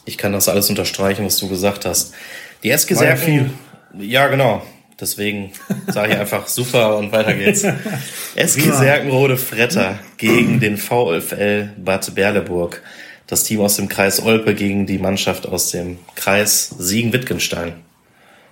Ich 0.09 0.17
kann 0.17 0.33
das 0.33 0.49
alles 0.49 0.71
unterstreichen, 0.71 1.27
was 1.27 1.37
du 1.37 1.49
gesagt 1.49 1.85
hast. 1.85 2.15
Die 2.63 2.71
SG 2.71 2.95
War 2.95 3.03
Serken, 3.03 3.53
ja, 3.99 4.23
ja, 4.23 4.29
genau. 4.29 4.63
Deswegen 4.99 5.53
sage 5.87 6.15
ich 6.15 6.19
einfach 6.19 6.49
super 6.49 6.97
und 6.97 7.13
weiter 7.13 7.35
geht's. 7.35 7.63
SG 8.35 8.73
Serkenrode 8.73 9.37
Fretter 9.37 9.99
gegen 10.17 10.61
den 10.61 10.79
VfL 10.79 11.73
Bad 11.77 12.15
Berleburg. 12.15 12.83
Das 13.27 13.45
Team 13.45 13.61
aus 13.61 13.77
dem 13.77 13.91
Kreis 13.91 14.23
Olpe 14.23 14.55
gegen 14.55 14.87
die 14.87 14.99
Mannschaft 14.99 15.47
aus 15.47 15.73
dem 15.73 15.99
Kreis 16.15 16.75
Siegen-Wittgenstein. 16.79 17.75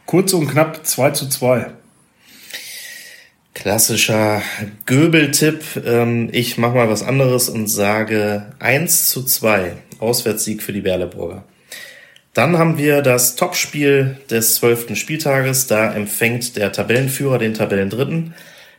Kurz 0.05 0.35
und 0.35 0.49
knapp 0.49 0.87
2 0.87 1.11
zu 1.13 1.27
2. 1.27 1.71
Klassischer 3.57 4.43
Göbel-Tipp. 4.85 5.83
Ähm, 5.87 6.29
ich 6.31 6.59
mache 6.59 6.75
mal 6.75 6.91
was 6.91 7.03
anderes 7.03 7.49
und 7.49 7.69
sage 7.69 8.53
1 8.59 9.09
zu 9.09 9.23
2. 9.23 9.73
Auswärtssieg 9.99 10.63
für 10.63 10.75
die 10.75 10.83
Berleburger. 10.83 11.43
Dann 12.35 12.59
haben 12.59 12.77
wir 12.77 13.01
das 13.01 13.35
Topspiel 13.35 14.19
des 14.29 14.57
zwölften 14.57 14.95
Spieltages. 14.95 15.67
Da 15.69 15.91
empfängt 15.91 16.57
der 16.57 16.71
Tabellenführer 16.71 17.39
den 17.39 17.55
Tabellendritten. 17.55 18.35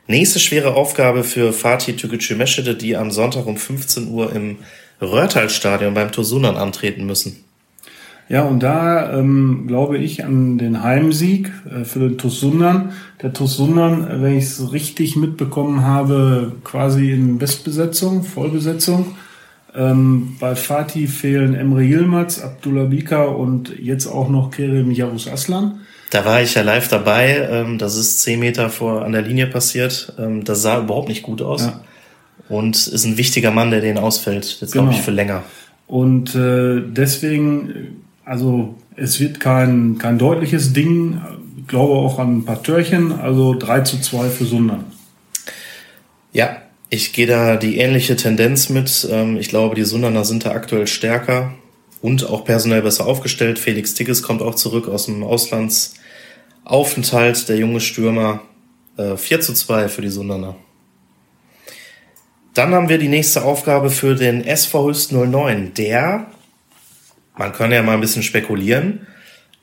Nächste 0.06 0.40
schwere 0.40 0.76
Aufgabe 0.76 1.24
für 1.24 1.54
Fatih 1.54 1.96
Tükücü 1.96 2.36
die 2.76 2.96
am 2.96 3.10
Sonntag 3.10 3.48
um 3.48 3.58
15 3.58 4.10
Uhr 4.10 4.32
im 4.32 4.60
Röhrtal-Stadion 5.02 5.96
beim 5.96 6.12
Tosunan 6.12 6.56
antreten 6.56 7.08
müssen. 7.08 7.47
Ja, 8.30 8.44
und 8.44 8.62
da 8.62 9.18
ähm, 9.18 9.66
glaube 9.68 9.98
ich 9.98 10.26
an 10.26 10.58
den 10.58 10.84
Heimsieg 10.84 11.52
äh, 11.70 11.86
für 11.86 12.00
den 12.00 12.18
Tosunan. 12.18 12.92
Der 13.22 13.32
Tosunan, 13.32 14.06
äh, 14.08 14.22
wenn 14.22 14.38
ich 14.38 14.46
es 14.46 14.74
richtig 14.74 15.16
mitbekommen 15.16 15.84
habe, 15.84 16.52
quasi 16.64 17.12
in 17.12 17.38
Bestbesetzung, 17.38 18.24
Vollbesetzung. 18.24 19.16
Ähm, 19.74 20.36
bei 20.40 20.56
Fatih 20.56 21.08
fehlen 21.08 21.54
Emre 21.54 21.84
Yilmaz, 21.84 22.42
Abdullah 22.42 22.86
Bika 22.86 23.24
und 23.24 23.78
jetzt 23.80 24.08
auch 24.08 24.28
noch 24.28 24.52
Kerim 24.52 24.92
Yavuz 24.92 25.28
Aslan. 25.28 25.82
Da 26.10 26.26
war 26.26 26.42
ich 26.42 26.56
ja 26.56 26.64
live 26.64 26.88
dabei. 26.90 27.48
Ähm, 27.50 27.78
das 27.78 27.96
ist 27.96 28.22
zehn 28.22 28.40
Meter 28.40 28.70
vor 28.70 29.06
an 29.06 29.14
der 29.14 29.22
Linie 29.22 29.48
passiert. 29.48 30.14
Ähm, 30.20 30.44
das 30.44 30.62
sah 30.62 30.80
überhaupt 30.80 31.08
nicht 31.08 31.24
gut 31.24 31.42
aus. 31.42 31.62
Ja. 31.62 31.82
Und 32.50 32.76
ist 32.76 33.06
ein 33.06 33.18
wichtiger 33.18 33.52
Mann, 33.52 33.72
der 33.72 33.82
den 33.82 33.98
ausfällt. 33.98 34.58
Jetzt 34.62 34.72
genau. 34.72 34.86
glaube 34.86 34.98
ich 34.98 35.02
für 35.02 35.12
länger. 35.12 35.44
Und 35.86 36.36
äh, 36.36 36.82
deswegen 36.82 38.07
also 38.28 38.76
es 38.98 39.20
wird 39.20 39.40
kein, 39.40 39.98
kein 39.98 40.20
deutliches 40.20 40.74
Ding. 40.74 41.20
Ich 41.58 41.68
glaube 41.68 41.94
auch 41.94 42.20
an 42.20 42.40
ein 42.40 42.46
paar 42.46 42.62
Törchen. 42.62 43.14
Also 43.14 43.56
3 43.58 43.80
zu 43.82 44.00
2 44.02 44.30
für 44.30 44.46
Sundern. 44.46 44.86
Ja, 46.34 46.58
ich 46.90 47.14
gehe 47.14 47.28
da 47.28 47.56
die 47.56 47.78
ähnliche 47.78 48.18
Tendenz 48.18 48.70
mit. 48.70 49.08
Ähm, 49.10 49.38
ich 49.38 49.50
glaube, 49.50 49.76
die 49.76 49.86
Sunderner 49.86 50.26
sind 50.26 50.46
da 50.46 50.52
aktuell 50.52 50.88
stärker 50.88 51.54
und 52.02 52.30
auch 52.30 52.44
personell 52.44 52.82
besser 52.82 53.08
aufgestellt. 53.08 53.60
Felix 53.60 53.94
Tigges 53.94 54.24
kommt 54.24 54.42
auch 54.42 54.56
zurück 54.56 54.90
aus 54.90 55.06
dem 55.06 55.24
Auslandsaufenthalt, 55.24 57.48
der 57.48 57.56
junge 57.58 57.80
Stürmer. 57.80 58.42
4 58.98 59.38
äh, 59.38 59.40
zu 59.40 59.54
2 59.54 59.88
für 59.90 60.02
die 60.02 60.10
Sunderner. 60.10 60.56
Dann 62.56 62.74
haben 62.74 62.90
wir 62.90 62.98
die 62.98 63.08
nächste 63.08 63.46
Aufgabe 63.46 63.92
für 63.92 64.16
den 64.16 64.44
SV 64.44 64.90
Hüst 64.90 65.12
09, 65.12 65.76
der 65.76 66.26
man 67.38 67.54
kann 67.54 67.72
ja 67.72 67.82
mal 67.84 67.94
ein 67.94 68.02
bisschen 68.02 68.24
spekulieren, 68.24 69.08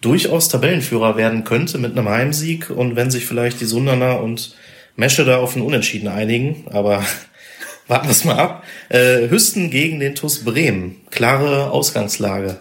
durchaus 0.00 0.48
Tabellenführer 0.48 1.16
werden 1.16 1.44
könnte 1.44 1.78
mit 1.78 1.96
einem 1.96 2.08
Heimsieg 2.08 2.70
und 2.70 2.96
wenn 2.96 3.10
sich 3.10 3.26
vielleicht 3.26 3.60
die 3.60 3.64
Sunderner 3.64 4.20
und 4.20 4.54
Mesche 4.96 5.24
da 5.24 5.38
auf 5.38 5.56
einen 5.56 5.64
Unentschieden 5.64 6.08
einigen, 6.08 6.66
aber 6.70 7.02
warten 7.88 8.06
wir 8.06 8.12
es 8.12 8.24
mal 8.24 8.38
ab. 8.38 8.64
Äh, 8.88 9.28
Hüsten 9.28 9.70
gegen 9.70 10.00
den 10.00 10.14
TuS 10.14 10.44
Bremen. 10.44 10.96
Klare 11.10 11.70
Ausgangslage. 11.70 12.58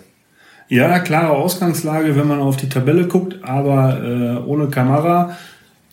Ja, 0.70 1.00
klare 1.00 1.34
Ausgangslage, 1.34 2.16
wenn 2.16 2.28
man 2.28 2.40
auf 2.40 2.58
die 2.58 2.70
Tabelle 2.70 3.08
guckt, 3.08 3.44
aber 3.44 4.02
äh, 4.04 4.48
ohne 4.48 4.70
Kamera. 4.70 5.38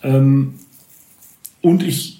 Ähm, 0.03 0.55
und 1.61 1.83
ich 1.83 2.20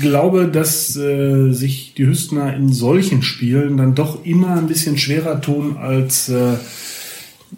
glaube, 0.00 0.48
dass 0.48 0.96
äh, 0.96 1.52
sich 1.52 1.94
die 1.94 2.06
Hüstner 2.06 2.54
in 2.54 2.72
solchen 2.72 3.22
Spielen 3.22 3.76
dann 3.76 3.94
doch 3.94 4.24
immer 4.24 4.56
ein 4.56 4.66
bisschen 4.66 4.98
schwerer 4.98 5.40
tun 5.40 5.76
als 5.76 6.28
äh, 6.28 6.54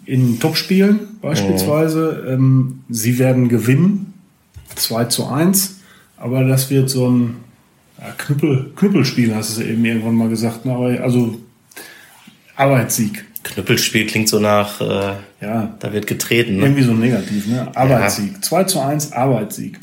in 0.05 0.39
Topspielen 0.39 0.99
beispielsweise. 1.21 2.23
Oh. 2.25 2.29
Ähm, 2.31 2.81
sie 2.89 3.17
werden 3.17 3.49
gewinnen, 3.49 4.13
2 4.75 5.05
zu 5.05 5.27
1, 5.27 5.79
aber 6.17 6.43
das 6.43 6.69
wird 6.69 6.89
so 6.89 7.09
ein 7.09 7.37
ja, 7.99 8.11
Knüppel, 8.17 8.71
Knüppelspiel, 8.75 9.35
hast 9.35 9.57
du 9.57 9.63
eben 9.63 9.83
irgendwann 9.83 10.15
mal 10.15 10.29
gesagt. 10.29 10.65
Ne? 10.65 10.73
Aber, 10.73 11.01
also 11.01 11.39
Arbeitssieg. 12.55 13.25
Knüppelspiel 13.43 14.05
klingt 14.05 14.29
so 14.29 14.39
nach, 14.39 14.79
äh, 14.81 15.15
ja, 15.41 15.75
da 15.79 15.91
wird 15.91 16.05
getreten. 16.05 16.57
Ne? 16.57 16.65
Irgendwie 16.65 16.83
so 16.83 16.93
negativ, 16.93 17.47
ne? 17.47 17.75
Arbeitssieg. 17.75 18.33
Ja. 18.33 18.41
2 18.41 18.63
zu 18.65 18.79
1, 18.79 19.13
Arbeitssieg. 19.13 19.79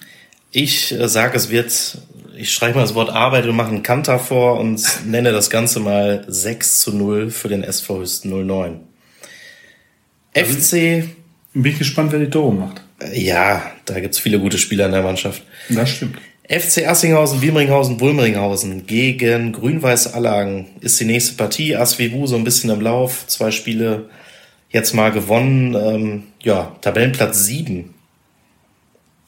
Ich 0.52 0.92
äh, 0.92 1.08
sage, 1.08 1.36
es 1.36 1.50
wird 1.50 1.98
ich 2.38 2.52
schreibe 2.52 2.76
mal 2.76 2.82
das 2.82 2.94
Wort 2.94 3.10
Arbeit 3.10 3.46
und 3.46 3.56
mache 3.56 3.68
einen 3.68 3.82
Kanter 3.82 4.18
vor 4.18 4.60
und 4.60 4.80
nenne 5.06 5.32
das 5.32 5.50
Ganze 5.50 5.80
mal 5.80 6.24
6 6.28 6.80
zu 6.80 6.96
0 6.96 7.30
für 7.30 7.48
den 7.48 7.64
SV 7.64 8.00
Hüsten 8.00 8.30
09. 8.46 8.80
Also, 10.34 10.52
FC. 10.52 11.08
Bin 11.52 11.72
ich 11.72 11.78
gespannt, 11.78 12.12
wer 12.12 12.20
die 12.20 12.30
Tore 12.30 12.54
macht. 12.54 12.82
Ja, 13.12 13.72
da 13.86 13.98
gibt's 14.00 14.18
viele 14.18 14.38
gute 14.38 14.58
Spieler 14.58 14.86
in 14.86 14.92
der 14.92 15.02
Mannschaft. 15.02 15.42
Das 15.68 15.90
stimmt. 15.90 16.18
FC 16.48 16.86
Assinghausen, 16.86 17.42
Wilmeringhausen, 17.42 18.00
Wulmeringhausen 18.00 18.86
gegen 18.86 19.52
Grün-Weiß 19.52 20.14
Allagen 20.14 20.68
ist 20.80 20.98
die 21.00 21.04
nächste 21.04 21.34
Partie. 21.34 21.76
Asvivu 21.76 22.26
so 22.26 22.36
ein 22.36 22.44
bisschen 22.44 22.70
im 22.70 22.80
Lauf. 22.80 23.26
Zwei 23.26 23.50
Spiele 23.50 24.08
jetzt 24.70 24.94
mal 24.94 25.10
gewonnen. 25.10 25.74
Ähm, 25.74 26.22
ja, 26.42 26.76
Tabellenplatz 26.80 27.44
7. 27.44 27.92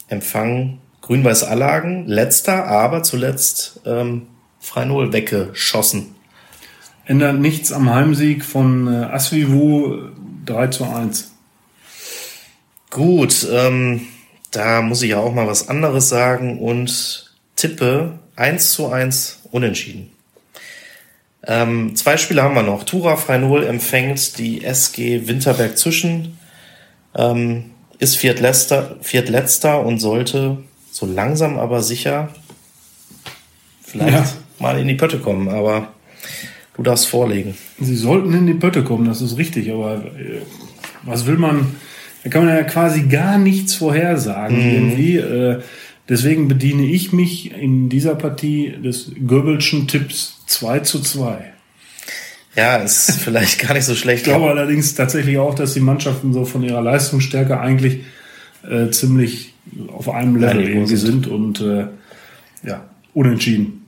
Empfangen 0.08 0.78
Grün-Weiß 1.10 1.42
Allagen, 1.42 2.06
letzter, 2.06 2.68
aber 2.68 3.02
zuletzt 3.02 3.80
ähm, 3.84 4.28
3-0 4.64 5.12
weggeschossen. 5.12 6.14
Ändert 7.04 7.36
nichts 7.40 7.72
am 7.72 7.92
Heimsieg 7.92 8.44
von 8.44 8.86
äh, 8.86 9.06
Asvivu 9.06 10.10
3 10.46 10.68
zu 10.68 10.84
1. 10.84 11.32
Gut, 12.90 13.44
ähm, 13.50 14.02
da 14.52 14.82
muss 14.82 15.02
ich 15.02 15.10
ja 15.10 15.18
auch 15.18 15.34
mal 15.34 15.48
was 15.48 15.68
anderes 15.68 16.08
sagen 16.08 16.60
und 16.60 17.34
tippe 17.56 18.20
1 18.36 18.72
zu 18.74 18.92
1 18.92 19.40
unentschieden. 19.50 20.12
Ähm, 21.44 21.96
zwei 21.96 22.18
Spiele 22.18 22.44
haben 22.44 22.54
wir 22.54 22.62
noch. 22.62 22.84
Tura 22.84 23.16
Freinol 23.16 23.66
empfängt 23.66 24.38
die 24.38 24.64
SG 24.64 25.26
Winterberg 25.26 25.76
Zwischen, 25.76 26.38
ähm, 27.16 27.72
ist 27.98 28.16
Viertletzter, 28.16 28.96
Viertletzter 29.00 29.84
und 29.84 29.98
sollte 29.98 30.58
so 30.90 31.06
langsam 31.06 31.58
aber 31.58 31.82
sicher 31.82 32.28
vielleicht 33.90 34.12
ja. 34.12 34.26
mal 34.58 34.78
in 34.78 34.88
die 34.88 34.94
Pötte 34.94 35.18
kommen, 35.18 35.48
aber 35.48 35.88
du 36.76 36.82
darfst 36.82 37.08
vorlegen. 37.08 37.56
Sie 37.80 37.96
sollten 37.96 38.32
in 38.32 38.46
die 38.46 38.54
Pötte 38.54 38.84
kommen, 38.84 39.06
das 39.06 39.20
ist 39.20 39.36
richtig, 39.36 39.70
aber 39.70 39.96
äh, 39.96 40.42
was 41.02 41.26
will 41.26 41.36
man, 41.36 41.76
da 42.24 42.30
kann 42.30 42.44
man 42.44 42.54
ja 42.54 42.62
quasi 42.62 43.02
gar 43.02 43.38
nichts 43.38 43.74
vorhersagen 43.74 44.58
mhm. 44.58 44.74
irgendwie. 44.74 45.16
Äh, 45.16 45.60
deswegen 46.08 46.48
bediene 46.48 46.84
ich 46.84 47.12
mich 47.12 47.52
in 47.52 47.88
dieser 47.88 48.14
Partie 48.14 48.76
des 48.82 49.12
Goebbelschen 49.26 49.88
Tipps 49.88 50.42
2 50.46 50.80
zu 50.80 51.00
2. 51.00 51.52
Ja, 52.56 52.76
ist 52.76 53.10
vielleicht 53.20 53.60
gar 53.60 53.74
nicht 53.74 53.84
so 53.84 53.94
schlecht. 53.94 54.26
Ich 54.26 54.32
glaube 54.32 54.48
allerdings 54.48 54.94
tatsächlich 54.94 55.38
auch, 55.38 55.54
dass 55.54 55.74
die 55.74 55.80
Mannschaften 55.80 56.32
so 56.32 56.44
von 56.44 56.62
ihrer 56.62 56.82
Leistungsstärke 56.82 57.58
eigentlich 57.60 58.00
äh, 58.68 58.90
ziemlich 58.90 59.49
auf 59.88 60.08
einem 60.08 60.36
Level 60.36 60.68
irgendwie 60.68 60.96
sind 60.96 61.26
und 61.26 61.60
äh, 61.60 61.86
ja, 62.62 62.84
unentschieden. 63.14 63.86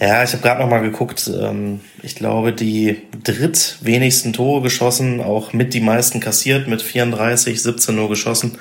Ja, 0.00 0.24
ich 0.24 0.32
habe 0.32 0.42
gerade 0.42 0.60
noch 0.60 0.68
mal 0.68 0.80
geguckt. 0.80 1.30
Ähm, 1.32 1.80
ich 2.02 2.16
glaube, 2.16 2.52
die 2.52 3.02
drittwenigsten 3.22 4.32
Tore 4.32 4.62
geschossen, 4.62 5.20
auch 5.20 5.52
mit 5.52 5.72
die 5.72 5.80
meisten 5.80 6.20
kassiert, 6.20 6.66
mit 6.66 6.82
34, 6.82 7.62
17 7.62 7.94
nur 7.94 8.08
geschossen. 8.08 8.58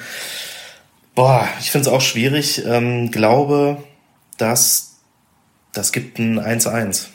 Boah, 1.15 1.47
ich 1.59 1.71
finde 1.71 1.87
es 1.87 1.93
auch 1.93 2.01
schwierig. 2.01 2.63
Ähm, 2.65 3.11
glaube, 3.11 3.77
dass 4.37 4.97
das 5.73 5.91
gibt 5.91 6.19
ein 6.19 6.39
1-1. 6.39 7.07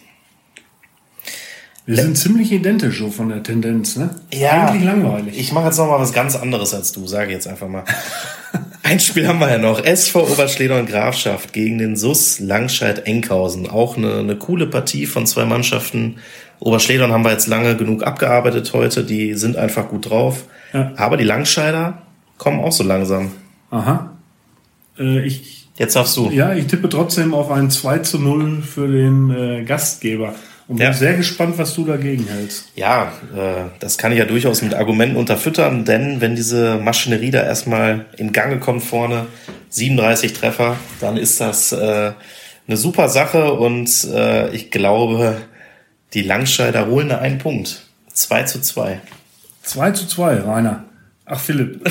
Wir 1.87 1.97
sind 1.97 2.19
ziemlich 2.19 2.53
identisch 2.53 2.99
so 2.99 3.11
von 3.11 3.31
der 3.31 3.43
Tendenz, 3.43 3.97
ne? 3.97 4.11
Ja. 4.31 4.67
Eigentlich 4.67 4.85
langweilig. 4.85 5.39
Ich 5.39 5.53
mache 5.53 5.67
jetzt 5.67 5.79
noch 5.79 5.87
mal 5.87 5.99
was 5.99 6.13
ganz 6.13 6.37
anderes 6.37 6.75
als 6.75 6.93
du, 6.93 7.07
sage 7.07 7.33
jetzt 7.33 7.47
einfach 7.47 7.69
mal. 7.69 7.85
Ein 8.89 9.01
Spiel 9.01 9.29
haben 9.29 9.39
wir 9.39 9.51
ja 9.51 9.59
noch. 9.59 9.85
SV 9.85 10.33
Oberschleder 10.33 10.79
und 10.79 10.89
Grafschaft 10.89 11.53
gegen 11.53 11.77
den 11.77 11.95
SUS 11.95 12.41
Langscheid-Enkhausen. 12.41 13.69
Auch 13.69 13.99
eine, 13.99 14.15
eine 14.15 14.37
coole 14.37 14.67
Partie 14.67 15.05
von 15.05 15.27
zwei 15.27 15.45
Mannschaften. 15.45 16.17
Oberschledern 16.59 17.13
haben 17.13 17.23
wir 17.23 17.33
jetzt 17.33 17.49
lange 17.49 17.77
genug 17.77 18.03
abgearbeitet 18.03 18.73
heute. 18.73 19.05
Die 19.05 19.35
sind 19.35 19.59
einfach 19.59 19.89
gut 19.91 20.09
drauf. 20.09 20.45
Ja. 20.73 20.93
Aber 20.97 21.19
die 21.19 21.25
Langscheider 21.25 22.01
kommen 22.39 22.61
auch 22.61 22.73
so 22.73 22.83
langsam. 22.83 23.33
Aha. 23.71 24.17
Äh, 24.99 25.21
ich, 25.27 25.69
jetzt 25.77 25.95
darfst 25.95 26.17
du. 26.17 26.31
Ja, 26.31 26.55
ich 26.55 26.67
tippe 26.67 26.89
trotzdem 26.89 27.35
auf 27.35 27.51
ein 27.51 27.71
2 27.71 27.99
zu 27.99 28.19
0 28.19 28.63
für 28.63 28.89
den 28.89 29.31
äh, 29.31 29.65
Gastgeber. 29.65 30.35
Und 30.69 30.77
bin 30.77 30.87
ja. 30.87 30.93
sehr 30.93 31.15
gespannt, 31.15 31.57
was 31.57 31.75
du 31.75 31.87
dagegen 31.87 32.27
hältst. 32.29 32.71
Ja, 32.77 33.13
äh, 33.35 33.71
das 33.79 33.97
kann 33.97 34.13
ich 34.13 34.19
ja 34.19 34.27
durchaus 34.27 34.61
mit 34.61 34.75
Argumenten 34.75 35.17
unterfüttern, 35.17 35.87
denn 35.87 36.21
wenn 36.21 36.37
diese 36.37 36.77
Maschinerie 36.77 37.31
da 37.31 37.43
erstmal 37.43 38.05
in 38.19 38.33
Gange 38.33 38.59
kommt 38.59 38.83
vorne, 38.83 39.27
37 39.71 40.35
Treffer, 40.35 40.77
dann 41.01 41.17
ist 41.17 41.41
das 41.41 41.73
äh, 41.73 42.13
eine 42.67 42.77
super 42.77 43.09
Sache 43.09 43.55
und 43.55 43.91
äh, 44.13 44.51
ich 44.51 44.71
glaube, 44.71 45.39
die 46.13 46.23
Langscheider 46.23 46.87
holen 46.87 47.09
da 47.09 47.19
einen 47.19 47.39
Punkt. 47.39 47.87
2 48.13 48.43
zu 48.43 48.61
2. 48.61 49.01
2 49.63 49.91
zu 49.93 50.07
2, 50.07 50.41
Rainer. 50.41 50.85
Ach, 51.25 51.41
Philipp. 51.41 51.81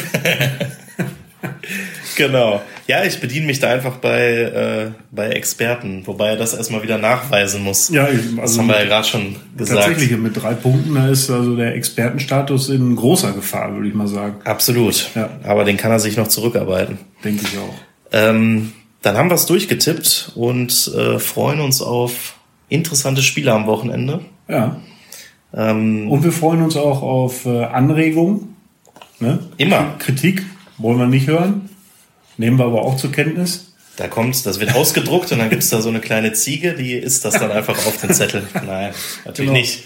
genau. 2.15 2.61
Ja, 2.87 3.03
ich 3.03 3.19
bediene 3.19 3.45
mich 3.45 3.59
da 3.59 3.69
einfach 3.69 3.97
bei, 3.97 4.21
äh, 4.21 4.91
bei 5.11 5.27
Experten, 5.29 6.03
wobei 6.05 6.29
er 6.29 6.37
das 6.37 6.53
erstmal 6.53 6.83
wieder 6.83 6.97
nachweisen 6.97 7.61
muss. 7.61 7.89
Ja, 7.89 8.05
also 8.05 8.35
das 8.37 8.57
haben 8.57 8.67
wir 8.67 8.79
ja 8.79 8.85
gerade 8.85 9.05
schon 9.05 9.35
gesagt. 9.57 9.83
Tatsächlich, 9.83 10.17
mit 10.17 10.41
drei 10.41 10.53
Punkten, 10.53 10.95
da 10.95 11.09
ist 11.09 11.29
also 11.29 11.57
der 11.57 11.75
Expertenstatus 11.75 12.69
in 12.69 12.95
großer 12.95 13.33
Gefahr, 13.33 13.73
würde 13.73 13.89
ich 13.89 13.93
mal 13.93 14.07
sagen. 14.07 14.35
Absolut. 14.45 15.09
Ja. 15.15 15.29
Aber 15.43 15.65
den 15.65 15.75
kann 15.75 15.91
er 15.91 15.99
sich 15.99 16.15
noch 16.15 16.29
zurückarbeiten. 16.29 16.97
Denke 17.25 17.43
ich 17.45 17.57
auch. 17.57 17.73
Ähm, 18.13 18.71
dann 19.01 19.17
haben 19.17 19.29
wir 19.29 19.35
es 19.35 19.45
durchgetippt 19.45 20.31
und 20.35 20.91
äh, 20.95 21.19
freuen 21.19 21.59
uns 21.59 21.81
auf 21.81 22.35
interessante 22.69 23.21
Spiele 23.21 23.51
am 23.51 23.67
Wochenende. 23.67 24.21
Ja. 24.47 24.79
Ähm, 25.53 26.09
und 26.09 26.23
wir 26.23 26.31
freuen 26.31 26.61
uns 26.61 26.77
auch 26.77 27.01
auf 27.01 27.45
äh, 27.45 27.65
Anregungen. 27.65 28.55
Ne? 29.19 29.39
Immer. 29.57 29.95
Kritik 29.99 30.45
wollen 30.77 30.99
wir 30.99 31.07
nicht 31.07 31.27
hören. 31.27 31.69
Nehmen 32.37 32.57
wir 32.57 32.65
aber 32.65 32.83
auch 32.83 32.97
zur 32.97 33.11
Kenntnis. 33.11 33.73
Da 33.97 34.07
kommt, 34.07 34.45
das 34.45 34.59
wird 34.59 34.75
ausgedruckt 34.75 35.31
und 35.31 35.39
dann 35.39 35.49
gibt's 35.49 35.69
da 35.69 35.81
so 35.81 35.89
eine 35.89 35.99
kleine 35.99 36.33
Ziege, 36.33 36.73
die 36.73 36.93
isst 36.93 37.25
das 37.25 37.33
dann 37.33 37.51
einfach 37.51 37.75
auf 37.87 37.99
den 37.99 38.13
Zettel. 38.13 38.43
Nein, 38.53 38.93
natürlich 39.25 39.49
genau. 39.49 39.53
nicht. 39.53 39.85